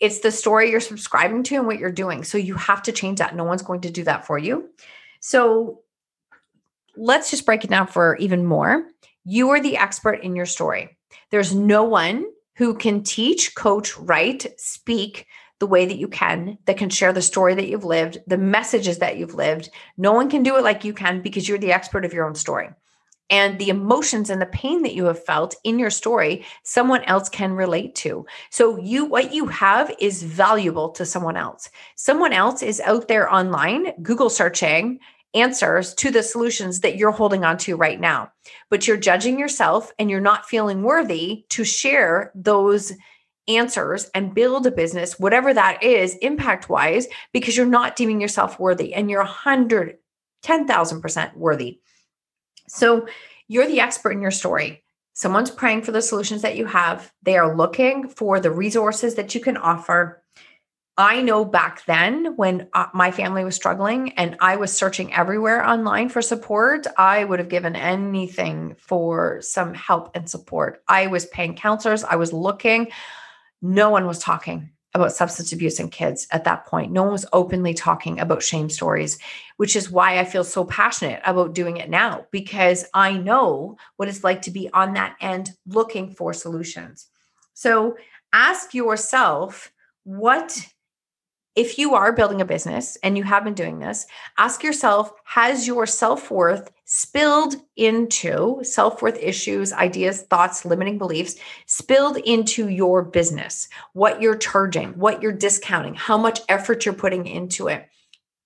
It's 0.00 0.20
the 0.20 0.32
story 0.32 0.70
you're 0.70 0.80
subscribing 0.80 1.42
to 1.44 1.56
and 1.56 1.66
what 1.66 1.78
you're 1.78 1.92
doing. 1.92 2.24
So 2.24 2.38
you 2.38 2.54
have 2.54 2.82
to 2.84 2.92
change 2.92 3.18
that. 3.18 3.36
No 3.36 3.44
one's 3.44 3.60
going 3.60 3.82
to 3.82 3.90
do 3.90 4.02
that 4.04 4.26
for 4.26 4.38
you. 4.38 4.70
So 5.20 5.82
let's 6.96 7.30
just 7.30 7.44
break 7.44 7.64
it 7.64 7.70
down 7.70 7.86
for 7.86 8.16
even 8.16 8.46
more. 8.46 8.86
You 9.24 9.50
are 9.50 9.60
the 9.60 9.76
expert 9.76 10.22
in 10.22 10.34
your 10.34 10.46
story. 10.46 10.96
There's 11.30 11.54
no 11.54 11.84
one 11.84 12.24
who 12.56 12.74
can 12.74 13.02
teach, 13.02 13.54
coach, 13.54 13.94
write, 13.98 14.46
speak 14.58 15.26
the 15.60 15.66
way 15.66 15.86
that 15.86 15.98
you 15.98 16.08
can, 16.08 16.58
that 16.64 16.78
can 16.78 16.90
share 16.90 17.12
the 17.12 17.22
story 17.22 17.54
that 17.54 17.68
you've 17.68 17.84
lived, 17.84 18.18
the 18.26 18.38
messages 18.38 18.98
that 18.98 19.18
you've 19.18 19.34
lived. 19.34 19.70
No 19.96 20.12
one 20.12 20.28
can 20.28 20.42
do 20.42 20.56
it 20.56 20.64
like 20.64 20.84
you 20.84 20.92
can 20.92 21.22
because 21.22 21.48
you're 21.48 21.58
the 21.58 21.72
expert 21.72 22.04
of 22.04 22.12
your 22.12 22.26
own 22.26 22.34
story. 22.34 22.70
And 23.28 23.60
the 23.60 23.68
emotions 23.68 24.28
and 24.28 24.42
the 24.42 24.46
pain 24.46 24.82
that 24.82 24.94
you 24.94 25.04
have 25.04 25.24
felt 25.24 25.54
in 25.62 25.78
your 25.78 25.90
story, 25.90 26.44
someone 26.64 27.04
else 27.04 27.28
can 27.28 27.52
relate 27.52 27.94
to. 27.96 28.26
So, 28.50 28.76
you, 28.80 29.04
what 29.04 29.32
you 29.32 29.46
have 29.46 29.94
is 30.00 30.24
valuable 30.24 30.88
to 30.90 31.06
someone 31.06 31.36
else. 31.36 31.70
Someone 31.94 32.32
else 32.32 32.60
is 32.60 32.80
out 32.80 33.06
there 33.06 33.32
online, 33.32 33.92
Google 34.02 34.30
searching 34.30 34.98
answers 35.34 35.94
to 35.94 36.10
the 36.10 36.24
solutions 36.24 36.80
that 36.80 36.96
you're 36.96 37.12
holding 37.12 37.44
on 37.44 37.56
to 37.58 37.76
right 37.76 38.00
now. 38.00 38.32
But 38.68 38.88
you're 38.88 38.96
judging 38.96 39.38
yourself 39.38 39.92
and 39.98 40.10
you're 40.10 40.20
not 40.20 40.46
feeling 40.46 40.82
worthy 40.82 41.44
to 41.50 41.62
share 41.62 42.32
those 42.34 42.92
answers 43.56 44.10
and 44.14 44.34
build 44.34 44.66
a 44.66 44.70
business, 44.70 45.18
whatever 45.18 45.52
that 45.52 45.82
is, 45.82 46.16
impact 46.16 46.68
wise, 46.68 47.06
because 47.32 47.56
you're 47.56 47.66
not 47.66 47.96
deeming 47.96 48.20
yourself 48.20 48.58
worthy 48.58 48.94
and 48.94 49.10
you're 49.10 49.20
100, 49.20 49.98
10,000% 50.44 51.36
worthy. 51.36 51.80
So 52.68 53.06
you're 53.48 53.66
the 53.66 53.80
expert 53.80 54.12
in 54.12 54.22
your 54.22 54.30
story. 54.30 54.82
Someone's 55.12 55.50
praying 55.50 55.82
for 55.82 55.92
the 55.92 56.02
solutions 56.02 56.42
that 56.42 56.56
you 56.56 56.66
have. 56.66 57.12
They 57.22 57.36
are 57.36 57.56
looking 57.56 58.08
for 58.08 58.40
the 58.40 58.50
resources 58.50 59.16
that 59.16 59.34
you 59.34 59.40
can 59.40 59.56
offer. 59.56 60.22
I 60.96 61.22
know 61.22 61.44
back 61.44 61.84
then 61.86 62.36
when 62.36 62.68
uh, 62.74 62.86
my 62.92 63.10
family 63.10 63.44
was 63.44 63.56
struggling 63.56 64.12
and 64.12 64.36
I 64.40 64.56
was 64.56 64.76
searching 64.76 65.12
everywhere 65.14 65.66
online 65.66 66.10
for 66.10 66.20
support, 66.20 66.86
I 66.96 67.24
would 67.24 67.38
have 67.38 67.48
given 67.48 67.74
anything 67.74 68.76
for 68.78 69.40
some 69.40 69.72
help 69.72 70.10
and 70.14 70.28
support. 70.28 70.82
I 70.88 71.06
was 71.06 71.26
paying 71.26 71.54
counselors, 71.54 72.04
I 72.04 72.16
was 72.16 72.32
looking 72.32 72.88
no 73.62 73.90
one 73.90 74.06
was 74.06 74.18
talking 74.18 74.70
about 74.94 75.12
substance 75.12 75.52
abuse 75.52 75.78
in 75.78 75.88
kids 75.88 76.26
at 76.32 76.44
that 76.44 76.66
point. 76.66 76.90
No 76.90 77.04
one 77.04 77.12
was 77.12 77.26
openly 77.32 77.74
talking 77.74 78.18
about 78.18 78.42
shame 78.42 78.68
stories, 78.68 79.18
which 79.56 79.76
is 79.76 79.90
why 79.90 80.18
I 80.18 80.24
feel 80.24 80.42
so 80.42 80.64
passionate 80.64 81.20
about 81.24 81.54
doing 81.54 81.76
it 81.76 81.88
now 81.88 82.26
because 82.32 82.84
I 82.92 83.12
know 83.12 83.76
what 83.96 84.08
it's 84.08 84.24
like 84.24 84.42
to 84.42 84.50
be 84.50 84.68
on 84.72 84.94
that 84.94 85.16
end 85.20 85.52
looking 85.66 86.10
for 86.10 86.32
solutions. 86.32 87.06
So 87.54 87.96
ask 88.32 88.74
yourself 88.74 89.72
what 90.04 90.58
if 91.56 91.78
you 91.78 91.94
are 91.94 92.12
building 92.12 92.40
a 92.40 92.44
business 92.44 92.96
and 93.02 93.16
you 93.16 93.24
have 93.24 93.44
been 93.44 93.54
doing 93.54 93.80
this, 93.80 94.06
ask 94.38 94.62
yourself 94.62 95.12
Has 95.24 95.66
your 95.66 95.86
self 95.86 96.30
worth 96.30 96.70
spilled 96.84 97.56
into 97.76 98.60
self 98.62 99.02
worth 99.02 99.18
issues, 99.18 99.72
ideas, 99.72 100.22
thoughts, 100.22 100.64
limiting 100.64 100.98
beliefs, 100.98 101.36
spilled 101.66 102.18
into 102.18 102.68
your 102.68 103.02
business? 103.02 103.68
What 103.92 104.22
you're 104.22 104.36
charging, 104.36 104.90
what 104.90 105.22
you're 105.22 105.32
discounting, 105.32 105.94
how 105.94 106.18
much 106.18 106.40
effort 106.48 106.84
you're 106.84 106.94
putting 106.94 107.26
into 107.26 107.68
it, 107.68 107.88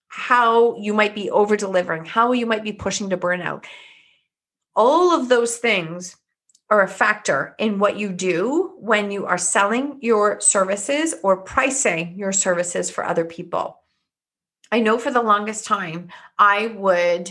how 0.08 0.76
you 0.78 0.94
might 0.94 1.14
be 1.14 1.30
over 1.30 1.56
delivering, 1.56 2.06
how 2.06 2.32
you 2.32 2.46
might 2.46 2.64
be 2.64 2.73
pushing 2.73 3.11
to 3.11 3.16
burnout. 3.18 3.64
All 4.75 5.12
of 5.12 5.28
those 5.28 5.58
things 5.58 6.16
are 6.71 6.83
a 6.83 6.88
factor 6.88 7.54
in 7.59 7.78
what 7.78 7.99
you 7.99 8.11
do 8.11 8.75
when 8.78 9.11
you 9.11 9.26
are 9.26 9.38
selling 9.38 9.99
your 10.00 10.40
services 10.40 11.14
or 11.23 11.37
pricing 11.37 12.18
your 12.18 12.33
services 12.33 12.90
for 12.90 13.04
other 13.04 13.25
people. 13.25 13.80
I 14.73 14.80
know 14.80 14.99
for 14.99 15.11
the 15.11 15.23
longest 15.23 15.66
time, 15.66 16.09
I 16.38 16.68
would 16.68 17.30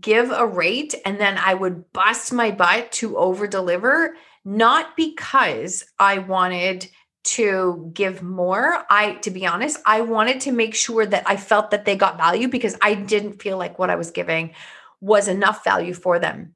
give 0.00 0.30
a 0.30 0.46
rate 0.46 0.94
and 1.04 1.18
then 1.18 1.38
I 1.38 1.54
would 1.54 1.92
bust 1.92 2.32
my 2.32 2.50
butt 2.50 2.92
to 2.92 3.16
over 3.16 3.46
deliver, 3.46 4.16
not 4.44 4.96
because 4.96 5.84
I 5.98 6.18
wanted 6.18 6.88
to 7.24 7.90
give 7.94 8.22
more. 8.22 8.84
I, 8.90 9.14
to 9.22 9.30
be 9.30 9.46
honest, 9.46 9.80
I 9.86 10.02
wanted 10.02 10.40
to 10.42 10.52
make 10.52 10.74
sure 10.74 11.06
that 11.06 11.24
I 11.26 11.36
felt 11.36 11.70
that 11.70 11.86
they 11.86 11.96
got 11.96 12.18
value 12.18 12.48
because 12.48 12.76
I 12.82 12.94
didn't 12.94 13.42
feel 13.42 13.56
like 13.56 13.78
what 13.78 13.90
I 13.90 13.96
was 13.96 14.10
giving 14.10 14.54
was 15.00 15.28
enough 15.28 15.64
value 15.64 15.94
for 15.94 16.18
them. 16.18 16.54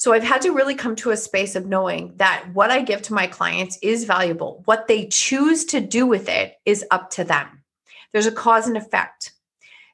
So 0.00 0.14
I've 0.14 0.22
had 0.22 0.40
to 0.42 0.52
really 0.52 0.74
come 0.74 0.96
to 0.96 1.10
a 1.10 1.16
space 1.16 1.54
of 1.54 1.66
knowing 1.66 2.14
that 2.16 2.46
what 2.54 2.70
I 2.70 2.80
give 2.80 3.02
to 3.02 3.12
my 3.12 3.26
clients 3.26 3.78
is 3.82 4.04
valuable. 4.04 4.62
What 4.64 4.88
they 4.88 5.08
choose 5.08 5.66
to 5.66 5.80
do 5.82 6.06
with 6.06 6.26
it 6.26 6.54
is 6.64 6.86
up 6.90 7.10
to 7.10 7.24
them. 7.24 7.62
There's 8.10 8.24
a 8.24 8.32
cause 8.32 8.66
and 8.66 8.78
effect. 8.78 9.34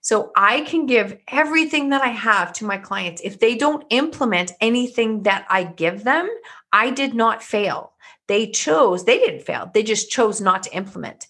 So 0.02 0.30
I 0.36 0.60
can 0.60 0.86
give 0.86 1.18
everything 1.26 1.88
that 1.88 2.02
I 2.02 2.10
have 2.10 2.52
to 2.52 2.64
my 2.64 2.78
clients. 2.78 3.20
If 3.24 3.40
they 3.40 3.56
don't 3.56 3.84
implement 3.90 4.52
anything 4.60 5.24
that 5.24 5.44
I 5.50 5.64
give 5.64 6.04
them, 6.04 6.30
I 6.72 6.90
did 6.90 7.12
not 7.12 7.42
fail. 7.42 7.92
They 8.28 8.46
chose, 8.46 9.06
they 9.06 9.18
didn't 9.18 9.42
fail. 9.42 9.72
They 9.74 9.82
just 9.82 10.08
chose 10.08 10.40
not 10.40 10.62
to 10.62 10.76
implement. 10.76 11.26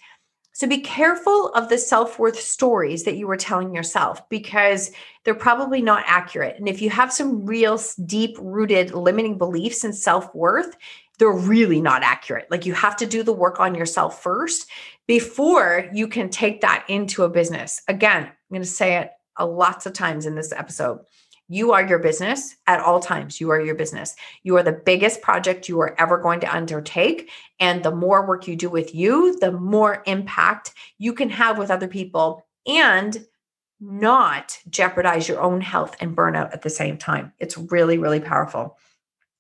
So 0.57 0.67
be 0.67 0.79
careful 0.79 1.51
of 1.51 1.69
the 1.69 1.77
self 1.77 2.19
worth 2.19 2.41
stories 2.41 3.05
that 3.05 3.19
you 3.19 3.27
were 3.27 3.37
telling 3.37 3.75
yourself 3.75 4.27
because 4.31 4.91
they're 5.23 5.35
probably 5.35 5.83
not 5.83 6.05
accurate. 6.07 6.57
And 6.59 6.67
if 6.67 6.81
you 6.81 6.89
have 6.89 7.13
some 7.13 7.45
real 7.45 7.79
deep 8.07 8.39
rooted 8.41 8.95
limiting 8.95 9.37
beliefs 9.37 9.85
in 9.85 9.93
self 9.93 10.35
worth, 10.35 10.75
they're 11.19 11.31
really 11.31 11.83
not 11.83 12.03
accurate. 12.03 12.47
Like 12.51 12.65
you 12.65 12.73
have 12.73 12.97
to 12.97 13.05
do 13.05 13.23
the 13.23 13.35
work 13.35 13.61
on 13.61 13.75
yourself 13.75 14.23
first 14.23 14.67
before 15.07 15.91
you 15.93 16.09
can 16.09 16.31
take 16.31 16.63
that 16.63 16.87
into 16.89 17.25
a 17.25 17.29
business. 17.29 17.83
Again, 17.87 18.23
I'm 18.23 18.33
going 18.49 18.63
to 18.63 18.67
say 18.67 18.97
it 18.97 19.11
lots 19.39 19.85
of 19.85 19.93
times 19.93 20.25
in 20.25 20.37
this 20.37 20.53
episode. 20.53 21.01
You 21.49 21.73
are 21.73 21.87
your 21.87 22.01
business 22.01 22.57
at 22.67 22.81
all 22.81 22.99
times. 22.99 23.41
You 23.41 23.51
are 23.51 23.61
your 23.61 23.77
business. 23.77 24.17
You 24.43 24.57
are 24.57 24.65
the 24.65 24.73
biggest 24.73 25.23
project 25.23 25.69
you 25.69 25.81
are 25.81 25.95
ever 26.01 26.19
going 26.19 26.41
to 26.41 26.55
undertake. 26.55 27.31
And 27.61 27.83
the 27.83 27.93
more 27.93 28.27
work 28.27 28.49
you 28.49 28.57
do 28.57 28.69
with 28.69 28.95
you, 28.95 29.39
the 29.39 29.53
more 29.53 30.03
impact 30.07 30.75
you 30.99 31.13
can 31.13 31.31
have 31.31 31.57
with 31.57 31.71
other 31.71 31.87
people 31.87 32.45
and 32.67 33.25
not 33.81 34.59
jeopardize 34.71 35.29
your 35.29 35.41
own 35.41 35.61
health 35.61 35.97
and 36.01 36.17
burnout 36.17 36.53
at 36.53 36.63
the 36.63 36.71
same 36.71 36.97
time. 36.99 37.33
It's 37.39 37.57
really, 37.57 37.99
really 37.99 38.21
powerful. 38.21 38.77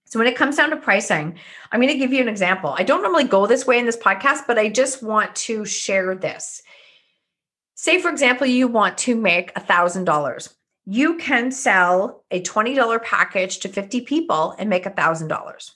So, 0.04 0.20
when 0.20 0.28
it 0.28 0.36
comes 0.36 0.56
down 0.56 0.70
to 0.70 0.76
pricing, 0.76 1.36
I'm 1.72 1.80
going 1.80 1.92
to 1.92 1.98
give 1.98 2.12
you 2.12 2.20
an 2.20 2.28
example. 2.28 2.72
I 2.78 2.84
don't 2.84 3.02
normally 3.02 3.25
go 3.25 3.46
this 3.46 3.66
way 3.66 3.80
in 3.80 3.86
this 3.86 3.96
podcast, 3.96 4.42
but 4.46 4.58
I 4.58 4.68
just 4.68 5.02
want 5.02 5.34
to 5.36 5.64
share 5.64 6.14
this. 6.14 6.62
Say, 7.75 8.00
for 8.00 8.08
example, 8.08 8.46
you 8.46 8.68
want 8.68 8.98
to 8.98 9.16
make 9.16 9.52
$1,000 9.54 10.55
you 10.87 11.16
can 11.19 11.50
sell 11.50 12.25
a 12.31 12.40
$20 12.43 13.02
package 13.02 13.59
to 13.59 13.69
50 13.69 14.02
people 14.02 14.55
and 14.59 14.71
make 14.71 14.85
$1,000. 14.85 15.71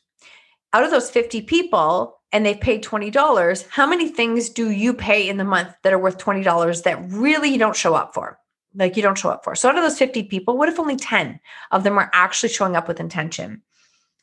Out 0.72 0.84
of 0.84 0.90
those 0.92 1.10
50 1.10 1.42
people, 1.42 2.20
and 2.32 2.46
they've 2.46 2.60
paid 2.60 2.84
$20, 2.84 3.66
how 3.68 3.86
many 3.88 4.08
things 4.08 4.48
do 4.48 4.70
you 4.70 4.94
pay 4.94 5.28
in 5.28 5.36
the 5.36 5.44
month 5.44 5.74
that 5.82 5.92
are 5.92 5.98
worth 5.98 6.18
$20 6.18 6.84
that 6.84 7.10
really 7.10 7.48
you 7.48 7.58
don't 7.58 7.74
show 7.74 7.94
up 7.94 8.14
for? 8.14 8.38
Like 8.74 8.96
you 8.96 9.02
don't 9.02 9.18
show 9.18 9.30
up 9.30 9.42
for. 9.42 9.56
So 9.56 9.68
out 9.68 9.76
of 9.76 9.82
those 9.82 9.98
50 9.98 10.24
people, 10.24 10.56
what 10.56 10.68
if 10.68 10.78
only 10.78 10.96
10 10.96 11.40
of 11.72 11.82
them 11.82 11.98
are 11.98 12.08
actually 12.12 12.50
showing 12.50 12.76
up 12.76 12.86
with 12.86 13.00
intention? 13.00 13.62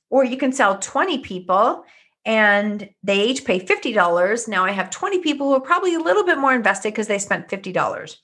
Or 0.10 0.24
you 0.24 0.38
can 0.38 0.54
sell 0.54 0.78
20 0.80 1.18
people 1.20 1.84
and 2.24 2.90
they 3.04 3.26
each 3.26 3.44
pay 3.44 3.60
$50. 3.60 4.48
Now 4.48 4.64
I 4.64 4.72
have 4.72 4.90
20 4.90 5.20
people 5.20 5.48
who 5.48 5.56
are 5.56 5.60
probably 5.60 5.96
a 5.96 6.00
little 6.00 6.24
bit 6.24 6.38
more 6.38 6.54
invested 6.54 6.94
because 6.94 7.08
they 7.08 7.20
spent 7.20 7.50
$50. 7.50 8.18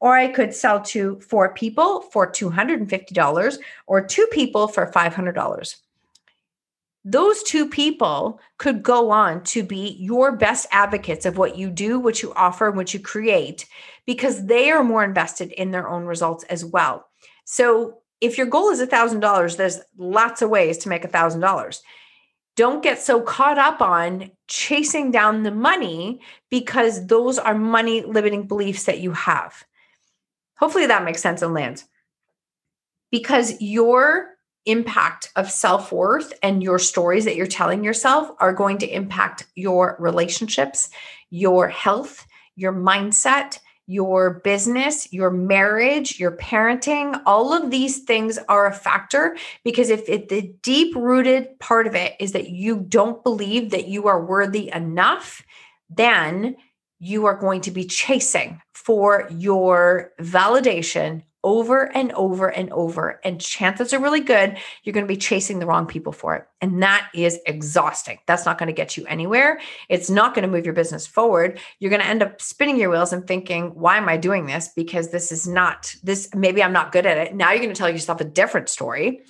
Or 0.00 0.16
I 0.16 0.28
could 0.28 0.54
sell 0.54 0.80
to 0.82 1.18
four 1.20 1.54
people 1.54 2.02
for 2.02 2.30
$250 2.30 3.58
or 3.86 4.06
two 4.06 4.26
people 4.30 4.68
for 4.68 4.90
$500. 4.90 5.76
Those 7.04 7.42
two 7.42 7.68
people 7.68 8.40
could 8.58 8.82
go 8.82 9.10
on 9.10 9.42
to 9.44 9.62
be 9.62 9.96
your 9.98 10.32
best 10.32 10.66
advocates 10.70 11.26
of 11.26 11.38
what 11.38 11.56
you 11.56 11.70
do, 11.70 11.98
what 11.98 12.22
you 12.22 12.32
offer, 12.34 12.70
what 12.70 12.92
you 12.92 13.00
create, 13.00 13.66
because 14.06 14.46
they 14.46 14.70
are 14.70 14.84
more 14.84 15.04
invested 15.04 15.52
in 15.52 15.70
their 15.70 15.88
own 15.88 16.04
results 16.04 16.44
as 16.44 16.64
well. 16.64 17.08
So 17.44 17.98
if 18.20 18.36
your 18.36 18.46
goal 18.46 18.70
is 18.70 18.80
$1,000, 18.80 19.56
there's 19.56 19.80
lots 19.96 20.42
of 20.42 20.50
ways 20.50 20.78
to 20.78 20.88
make 20.88 21.02
$1,000 21.02 21.80
don't 22.58 22.82
get 22.82 23.00
so 23.00 23.20
caught 23.20 23.56
up 23.56 23.80
on 23.80 24.32
chasing 24.48 25.12
down 25.12 25.44
the 25.44 25.50
money 25.52 26.20
because 26.50 27.06
those 27.06 27.38
are 27.38 27.54
money 27.54 28.02
limiting 28.02 28.48
beliefs 28.48 28.82
that 28.86 28.98
you 28.98 29.12
have. 29.12 29.64
Hopefully 30.58 30.86
that 30.86 31.04
makes 31.04 31.22
sense 31.22 31.42
and 31.42 31.54
lands. 31.54 31.86
Because 33.10 33.60
your 33.60 34.38
impact 34.66 35.30
of 35.34 35.50
self 35.50 35.90
worth 35.90 36.32
and 36.42 36.62
your 36.62 36.78
stories 36.78 37.24
that 37.24 37.36
you're 37.36 37.46
telling 37.46 37.82
yourself 37.82 38.30
are 38.38 38.52
going 38.52 38.78
to 38.78 38.94
impact 38.94 39.46
your 39.54 39.96
relationships, 39.98 40.90
your 41.30 41.68
health, 41.68 42.26
your 42.54 42.72
mindset, 42.72 43.58
your 43.86 44.40
business, 44.44 45.10
your 45.14 45.30
marriage, 45.30 46.20
your 46.20 46.32
parenting, 46.32 47.18
all 47.24 47.54
of 47.54 47.70
these 47.70 48.00
things 48.00 48.38
are 48.46 48.66
a 48.66 48.74
factor 48.74 49.34
because 49.64 49.88
if 49.88 50.06
it, 50.10 50.28
the 50.28 50.52
deep 50.62 50.94
rooted 50.94 51.58
part 51.58 51.86
of 51.86 51.94
it 51.94 52.14
is 52.20 52.32
that 52.32 52.50
you 52.50 52.84
don't 52.86 53.24
believe 53.24 53.70
that 53.70 53.88
you 53.88 54.06
are 54.06 54.22
worthy 54.22 54.70
enough, 54.74 55.42
then 55.88 56.54
you 56.98 57.26
are 57.26 57.36
going 57.36 57.60
to 57.62 57.70
be 57.70 57.84
chasing 57.84 58.60
for 58.72 59.28
your 59.30 60.12
validation 60.20 61.22
over 61.44 61.84
and 61.96 62.10
over 62.12 62.48
and 62.48 62.70
over. 62.72 63.20
And 63.22 63.40
chances 63.40 63.94
are 63.94 64.00
really 64.00 64.20
good 64.20 64.58
you're 64.82 64.92
going 64.92 65.06
to 65.06 65.12
be 65.12 65.16
chasing 65.16 65.60
the 65.60 65.66
wrong 65.66 65.86
people 65.86 66.12
for 66.12 66.34
it. 66.34 66.44
And 66.60 66.82
that 66.82 67.08
is 67.14 67.38
exhausting. 67.46 68.18
That's 68.26 68.44
not 68.44 68.58
going 68.58 68.66
to 68.66 68.72
get 68.72 68.96
you 68.96 69.06
anywhere. 69.06 69.60
It's 69.88 70.10
not 70.10 70.34
going 70.34 70.42
to 70.42 70.50
move 70.50 70.64
your 70.64 70.74
business 70.74 71.06
forward. 71.06 71.60
You're 71.78 71.90
going 71.90 72.02
to 72.02 72.08
end 72.08 72.22
up 72.22 72.40
spinning 72.40 72.76
your 72.76 72.90
wheels 72.90 73.12
and 73.12 73.26
thinking, 73.26 73.70
why 73.74 73.96
am 73.98 74.08
I 74.08 74.16
doing 74.16 74.46
this? 74.46 74.68
Because 74.74 75.10
this 75.10 75.30
is 75.30 75.46
not, 75.46 75.94
this, 76.02 76.28
maybe 76.34 76.62
I'm 76.62 76.72
not 76.72 76.90
good 76.90 77.06
at 77.06 77.18
it. 77.18 77.34
Now 77.34 77.52
you're 77.52 77.62
going 77.62 77.74
to 77.74 77.78
tell 77.78 77.90
yourself 77.90 78.20
a 78.20 78.24
different 78.24 78.68
story. 78.68 79.20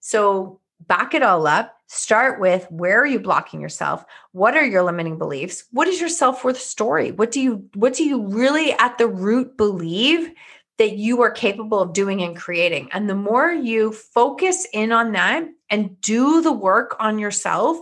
So 0.00 0.60
back 0.86 1.12
it 1.12 1.22
all 1.22 1.46
up 1.46 1.77
start 1.88 2.40
with 2.40 2.66
where 2.70 3.00
are 3.00 3.06
you 3.06 3.18
blocking 3.18 3.60
yourself? 3.60 4.04
What 4.32 4.56
are 4.56 4.64
your 4.64 4.82
limiting 4.82 5.18
beliefs? 5.18 5.64
What 5.72 5.88
is 5.88 5.98
your 5.98 6.08
self-worth 6.08 6.60
story? 6.60 7.10
What 7.10 7.32
do 7.32 7.40
you 7.40 7.68
what 7.74 7.94
do 7.94 8.04
you 8.04 8.26
really 8.26 8.72
at 8.74 8.98
the 8.98 9.08
root 9.08 9.56
believe 9.56 10.30
that 10.78 10.92
you 10.92 11.22
are 11.22 11.30
capable 11.30 11.80
of 11.80 11.92
doing 11.92 12.22
and 12.22 12.36
creating? 12.36 12.88
And 12.92 13.10
the 13.10 13.14
more 13.14 13.50
you 13.50 13.92
focus 13.92 14.66
in 14.72 14.92
on 14.92 15.12
that 15.12 15.48
and 15.70 16.00
do 16.00 16.40
the 16.40 16.52
work 16.52 16.96
on 17.00 17.18
yourself 17.18 17.78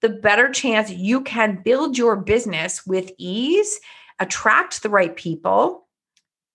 the 0.00 0.08
better 0.08 0.50
chance 0.50 0.90
you 0.90 1.20
can 1.20 1.60
build 1.62 1.96
your 1.96 2.16
business 2.16 2.86
with 2.86 3.12
ease 3.18 3.80
attract 4.18 4.82
the 4.82 4.90
right 4.90 5.14
people 5.14 5.86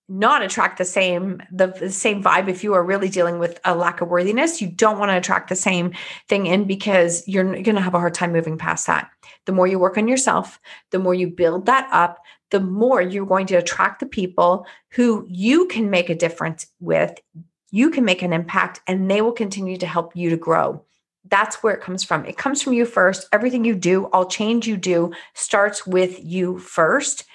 not 0.08 0.44
attract 0.44 0.78
the 0.78 0.86
same 0.86 1.42
the, 1.52 1.68
the, 1.68 1.90
same 1.90 2.22
vibe 2.22 2.48
if 2.48 2.64
you 2.64 2.74
are 2.74 2.84
really 2.84 3.10
dealing 3.10 3.40
with 3.40 3.60
a 3.66 3.76
lack 3.76 4.02
of 4.02 4.08
worthiness 4.08 4.62
you 4.62 4.68
don't 4.68 5.00
want 5.00 5.10
to 5.10 5.18
attract 5.18 5.50
the 5.50 5.56
same 5.56 5.94
thing 6.30 6.46
in 6.46 6.66
because 6.66 7.28
you're 7.28 7.44
going 7.44 7.76
to 7.76 7.82
have 7.82 7.96
a 7.96 8.00
hard 8.00 8.14
time 8.14 8.32
moving 8.32 8.58
past 8.58 8.86
that 8.86 9.10
the 9.46 9.52
more 9.52 9.66
you 9.66 9.80
work 9.80 9.98
on 9.98 10.08
yourself 10.08 10.60
the 10.92 11.00
more 11.00 11.14
you 11.14 11.28
build 11.28 11.66
that 11.66 11.90
up 11.92 12.20
the 12.52 12.60
more 12.60 13.02
you're 13.02 13.26
going 13.26 13.48
to 13.48 13.56
attract 13.56 14.00
the 14.00 14.06
people 14.06 14.68
who 14.92 15.26
you 15.28 15.68
can 15.68 15.90
make 15.90 16.10
a 16.10 16.16
difference 16.16 16.68
with 16.80 17.20
you 17.72 17.90
can 17.90 18.06
make 18.06 18.22
an 18.22 18.32
impact 18.32 18.82
and 18.88 19.10
they 19.10 19.22
will 19.22 19.32
continue 19.32 19.78
to 19.78 19.88
help 19.88 20.16
you 20.16 20.30
to 20.30 20.38
grow 20.38 20.84
that's 21.28 21.64
where 21.64 21.74
it 21.74 21.82
comes 21.82 22.04
from. 22.04 22.24
It 22.26 22.38
comes 22.38 22.62
from 22.62 22.74
you 22.74 22.86
first. 22.86 23.28
Everything 23.34 23.66
you 23.66 23.74
do, 23.74 24.06
all 24.14 24.28
change 24.28 24.68
you 24.68 24.78
do 24.78 25.12
starts 25.34 25.88
with 25.88 26.24
you 26.24 26.60
first 26.60 27.26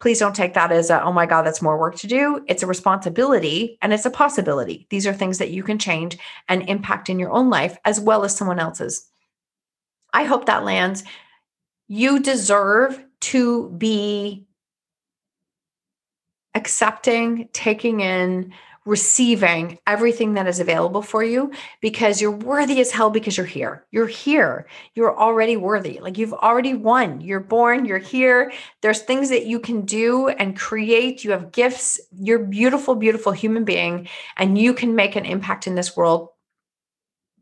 please 0.00 0.18
don't 0.18 0.34
take 0.34 0.54
that 0.54 0.72
as 0.72 0.90
a, 0.90 1.02
oh 1.02 1.12
my 1.12 1.26
God, 1.26 1.42
that's 1.42 1.62
more 1.62 1.78
work 1.78 1.96
to 1.96 2.06
do. 2.06 2.44
It's 2.46 2.62
a 2.62 2.66
responsibility 2.66 3.78
and 3.80 3.92
it's 3.92 4.04
a 4.04 4.10
possibility. 4.10 4.86
These 4.90 5.06
are 5.06 5.14
things 5.14 5.38
that 5.38 5.50
you 5.50 5.62
can 5.62 5.78
change 5.78 6.18
and 6.48 6.68
impact 6.68 7.08
in 7.08 7.18
your 7.18 7.30
own 7.30 7.48
life 7.48 7.78
as 7.84 8.00
well 8.00 8.24
as 8.24 8.36
someone 8.36 8.58
else's. 8.58 9.08
I 10.12 10.24
hope 10.24 10.46
that 10.46 10.64
lands. 10.64 11.04
You 11.88 12.20
deserve 12.20 13.02
to 13.20 13.70
be 13.70 14.46
accepting, 16.54 17.48
taking 17.52 18.00
in, 18.00 18.52
receiving 18.84 19.78
everything 19.86 20.34
that 20.34 20.46
is 20.46 20.60
available 20.60 21.00
for 21.00 21.22
you 21.22 21.50
because 21.80 22.20
you're 22.20 22.30
worthy 22.30 22.80
as 22.80 22.90
hell 22.90 23.10
because 23.10 23.36
you're 23.36 23.46
here. 23.46 23.84
You're 23.90 24.06
here. 24.06 24.66
You're 24.94 25.18
already 25.18 25.56
worthy. 25.56 26.00
Like 26.00 26.18
you've 26.18 26.34
already 26.34 26.74
won. 26.74 27.20
You're 27.20 27.40
born, 27.40 27.86
you're 27.86 27.98
here. 27.98 28.52
There's 28.82 29.00
things 29.00 29.30
that 29.30 29.46
you 29.46 29.58
can 29.58 29.82
do 29.82 30.28
and 30.28 30.58
create. 30.58 31.24
You 31.24 31.30
have 31.30 31.52
gifts. 31.52 32.00
You're 32.18 32.40
beautiful, 32.40 32.94
beautiful 32.94 33.32
human 33.32 33.64
being 33.64 34.08
and 34.36 34.58
you 34.58 34.74
can 34.74 34.94
make 34.94 35.16
an 35.16 35.24
impact 35.24 35.66
in 35.66 35.74
this 35.74 35.96
world. 35.96 36.28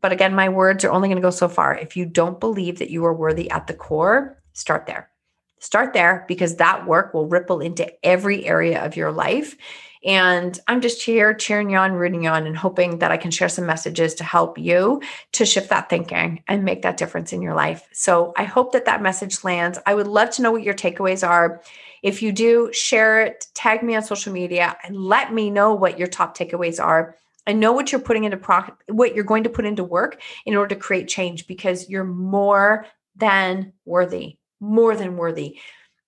But 0.01 0.11
again, 0.11 0.35
my 0.35 0.49
words 0.49 0.83
are 0.83 0.91
only 0.91 1.07
going 1.07 1.17
to 1.17 1.21
go 1.21 1.29
so 1.29 1.47
far. 1.47 1.75
If 1.75 1.95
you 1.95 2.05
don't 2.05 2.39
believe 2.39 2.79
that 2.79 2.89
you 2.89 3.05
are 3.05 3.13
worthy 3.13 3.49
at 3.49 3.67
the 3.67 3.73
core, 3.73 4.37
start 4.53 4.85
there 4.85 5.09
Start 5.63 5.93
there 5.93 6.25
because 6.27 6.57
that 6.57 6.85
work 6.85 7.13
will 7.13 7.25
ripple 7.25 7.61
into 7.61 7.89
every 8.05 8.45
area 8.45 8.83
of 8.83 8.97
your 8.97 9.13
life. 9.13 9.55
And 10.05 10.59
I'm 10.67 10.81
just 10.81 11.01
here 11.01 11.33
cheering 11.33 11.69
you 11.69 11.77
on, 11.77 11.93
rooting 11.93 12.23
you 12.23 12.29
on, 12.29 12.45
and 12.45 12.57
hoping 12.57 12.99
that 12.99 13.11
I 13.11 13.17
can 13.17 13.31
share 13.31 13.47
some 13.47 13.65
messages 13.65 14.13
to 14.15 14.23
help 14.23 14.57
you 14.57 15.01
to 15.33 15.45
shift 15.45 15.69
that 15.69 15.89
thinking 15.89 16.43
and 16.47 16.65
make 16.65 16.81
that 16.81 16.97
difference 16.97 17.31
in 17.31 17.41
your 17.41 17.53
life. 17.53 17.87
So 17.93 18.33
I 18.35 18.43
hope 18.43 18.73
that 18.73 18.85
that 18.85 19.01
message 19.01 19.43
lands. 19.43 19.79
I 19.85 19.95
would 19.95 20.07
love 20.07 20.29
to 20.31 20.41
know 20.41 20.51
what 20.51 20.63
your 20.63 20.73
takeaways 20.73 21.27
are. 21.27 21.61
If 22.01 22.21
you 22.21 22.33
do, 22.33 22.69
share 22.73 23.21
it, 23.21 23.47
tag 23.53 23.81
me 23.81 23.95
on 23.95 24.03
social 24.03 24.33
media, 24.33 24.75
and 24.83 24.97
let 24.97 25.33
me 25.33 25.49
know 25.49 25.73
what 25.73 25.97
your 25.97 26.07
top 26.07 26.37
takeaways 26.37 26.83
are. 26.83 27.15
I 27.47 27.53
know 27.53 27.71
what 27.71 27.91
you're 27.91 28.01
putting 28.01 28.25
into 28.25 28.37
pro- 28.37 28.73
what 28.87 29.15
you're 29.15 29.23
going 29.23 29.43
to 29.43 29.49
put 29.49 29.65
into 29.65 29.83
work 29.83 30.21
in 30.45 30.55
order 30.55 30.75
to 30.75 30.81
create 30.81 31.07
change 31.07 31.47
because 31.47 31.89
you're 31.89 32.03
more 32.03 32.85
than 33.15 33.73
worthy, 33.85 34.37
more 34.59 34.95
than 34.95 35.17
worthy 35.17 35.59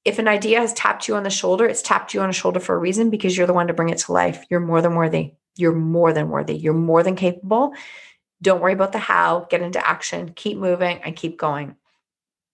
if 0.05 0.19
an 0.19 0.27
idea 0.27 0.59
has 0.59 0.71
tapped 0.73 1.07
you 1.07 1.15
on 1.15 1.23
the 1.23 1.29
shoulder, 1.31 1.65
it's 1.65 1.81
tapped 1.81 2.13
you 2.13 2.21
on 2.21 2.29
a 2.29 2.33
shoulder 2.33 2.59
for 2.59 2.75
a 2.75 2.79
reason 2.79 3.09
because 3.09 3.35
you're 3.35 3.47
the 3.47 3.53
one 3.53 3.67
to 3.67 3.73
bring 3.73 3.89
it 3.89 3.97
to 3.97 4.11
life. 4.13 4.45
You're 4.49 4.59
more 4.59 4.81
than 4.81 4.93
worthy. 4.93 5.33
You're 5.55 5.73
more 5.73 6.13
than 6.13 6.29
worthy. 6.29 6.55
You're 6.55 6.73
more 6.73 7.01
than 7.01 7.15
capable. 7.15 7.73
Don't 8.41 8.61
worry 8.61 8.73
about 8.73 8.91
the 8.91 8.99
how, 8.99 9.47
get 9.49 9.61
into 9.61 9.85
action, 9.85 10.33
keep 10.35 10.57
moving, 10.57 11.01
and 11.03 11.15
keep 11.15 11.39
going. 11.39 11.75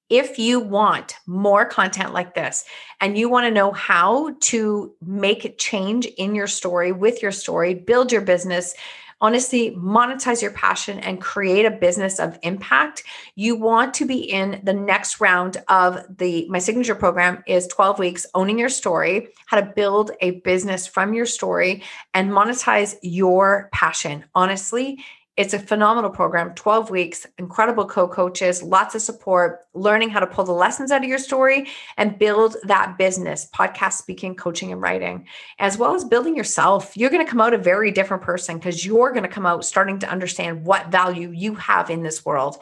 If 0.09 0.39
you 0.39 0.59
want 0.59 1.15
more 1.25 1.65
content 1.65 2.13
like 2.13 2.35
this 2.35 2.63
and 2.99 3.17
you 3.17 3.29
want 3.29 3.45
to 3.45 3.51
know 3.51 3.71
how 3.71 4.35
to 4.41 4.93
make 5.01 5.57
change 5.57 6.05
in 6.05 6.35
your 6.35 6.47
story, 6.47 6.91
with 6.91 7.21
your 7.21 7.31
story, 7.31 7.73
build 7.73 8.11
your 8.11 8.21
business, 8.21 8.75
honestly 9.21 9.71
monetize 9.71 10.41
your 10.41 10.51
passion 10.51 10.99
and 10.99 11.21
create 11.21 11.65
a 11.65 11.71
business 11.71 12.19
of 12.19 12.37
impact, 12.41 13.03
you 13.35 13.55
want 13.55 13.93
to 13.93 14.05
be 14.05 14.17
in 14.17 14.59
the 14.63 14.73
next 14.73 15.21
round 15.21 15.57
of 15.69 15.99
the 16.17 16.47
my 16.49 16.59
signature 16.59 16.95
program 16.95 17.43
is 17.47 17.67
12 17.67 17.99
weeks 17.99 18.25
owning 18.33 18.59
your 18.59 18.69
story, 18.69 19.29
how 19.45 19.59
to 19.59 19.71
build 19.75 20.11
a 20.21 20.31
business 20.41 20.87
from 20.87 21.13
your 21.13 21.25
story 21.25 21.83
and 22.13 22.31
monetize 22.31 22.95
your 23.01 23.69
passion. 23.71 24.25
Honestly, 24.33 24.99
it's 25.37 25.53
a 25.53 25.59
phenomenal 25.59 26.09
program, 26.09 26.53
12 26.55 26.89
weeks, 26.89 27.25
incredible 27.37 27.85
co 27.85 28.07
coaches, 28.07 28.61
lots 28.61 28.95
of 28.95 29.01
support, 29.01 29.61
learning 29.73 30.09
how 30.09 30.19
to 30.19 30.27
pull 30.27 30.43
the 30.43 30.51
lessons 30.51 30.91
out 30.91 31.03
of 31.03 31.09
your 31.09 31.17
story 31.17 31.67
and 31.95 32.19
build 32.19 32.57
that 32.63 32.97
business, 32.97 33.47
podcast 33.55 33.93
speaking, 33.93 34.35
coaching, 34.35 34.73
and 34.73 34.81
writing, 34.81 35.25
as 35.57 35.77
well 35.77 35.95
as 35.95 36.03
building 36.03 36.35
yourself. 36.35 36.97
You're 36.97 37.09
going 37.09 37.25
to 37.25 37.29
come 37.29 37.39
out 37.39 37.53
a 37.53 37.57
very 37.57 37.91
different 37.91 38.23
person 38.23 38.57
because 38.57 38.85
you're 38.85 39.11
going 39.11 39.23
to 39.23 39.29
come 39.29 39.45
out 39.45 39.63
starting 39.63 39.99
to 39.99 40.09
understand 40.09 40.65
what 40.65 40.91
value 40.91 41.31
you 41.31 41.55
have 41.55 41.89
in 41.89 42.03
this 42.03 42.25
world. 42.25 42.57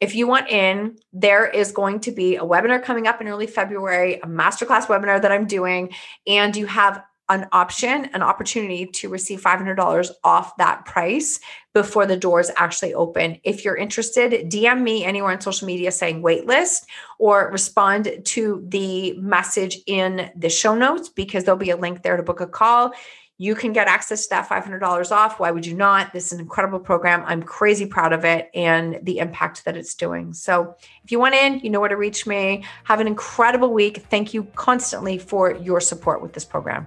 If 0.00 0.14
you 0.14 0.28
want 0.28 0.50
in, 0.50 0.96
there 1.12 1.46
is 1.46 1.72
going 1.72 2.00
to 2.00 2.12
be 2.12 2.36
a 2.36 2.42
webinar 2.42 2.82
coming 2.82 3.08
up 3.08 3.20
in 3.20 3.28
early 3.28 3.46
February, 3.48 4.14
a 4.16 4.26
masterclass 4.26 4.86
webinar 4.86 5.20
that 5.20 5.32
I'm 5.32 5.46
doing, 5.46 5.92
and 6.26 6.54
you 6.54 6.66
have 6.66 7.02
an 7.28 7.46
option, 7.52 8.06
an 8.12 8.22
opportunity 8.22 8.86
to 8.86 9.08
receive 9.08 9.40
$500 9.40 10.10
off 10.24 10.56
that 10.58 10.84
price 10.84 11.40
before 11.72 12.06
the 12.06 12.16
doors 12.16 12.50
actually 12.56 12.92
open. 12.92 13.38
If 13.44 13.64
you're 13.64 13.76
interested, 13.76 14.50
DM 14.50 14.82
me 14.82 15.04
anywhere 15.04 15.32
on 15.32 15.40
social 15.40 15.66
media 15.66 15.90
saying 15.90 16.22
waitlist 16.22 16.84
or 17.18 17.50
respond 17.50 18.20
to 18.24 18.64
the 18.68 19.14
message 19.14 19.78
in 19.86 20.30
the 20.36 20.50
show 20.50 20.74
notes 20.74 21.08
because 21.08 21.44
there'll 21.44 21.58
be 21.58 21.70
a 21.70 21.76
link 21.76 22.02
there 22.02 22.16
to 22.16 22.22
book 22.22 22.40
a 22.40 22.46
call. 22.46 22.92
You 23.36 23.56
can 23.56 23.72
get 23.72 23.88
access 23.88 24.24
to 24.24 24.30
that 24.30 24.48
$500 24.48 25.10
off. 25.10 25.40
Why 25.40 25.50
would 25.50 25.66
you 25.66 25.74
not? 25.74 26.12
This 26.12 26.26
is 26.26 26.34
an 26.34 26.40
incredible 26.40 26.78
program. 26.78 27.24
I'm 27.26 27.42
crazy 27.42 27.84
proud 27.84 28.12
of 28.12 28.24
it 28.24 28.48
and 28.54 29.00
the 29.02 29.18
impact 29.18 29.64
that 29.64 29.76
it's 29.76 29.94
doing. 29.94 30.32
So, 30.32 30.76
if 31.02 31.10
you 31.10 31.18
want 31.18 31.34
in, 31.34 31.58
you 31.58 31.70
know 31.70 31.80
where 31.80 31.88
to 31.88 31.96
reach 31.96 32.28
me. 32.28 32.64
Have 32.84 33.00
an 33.00 33.08
incredible 33.08 33.72
week. 33.72 34.06
Thank 34.08 34.34
you 34.34 34.44
constantly 34.54 35.18
for 35.18 35.52
your 35.56 35.80
support 35.80 36.22
with 36.22 36.32
this 36.32 36.44
program. 36.44 36.86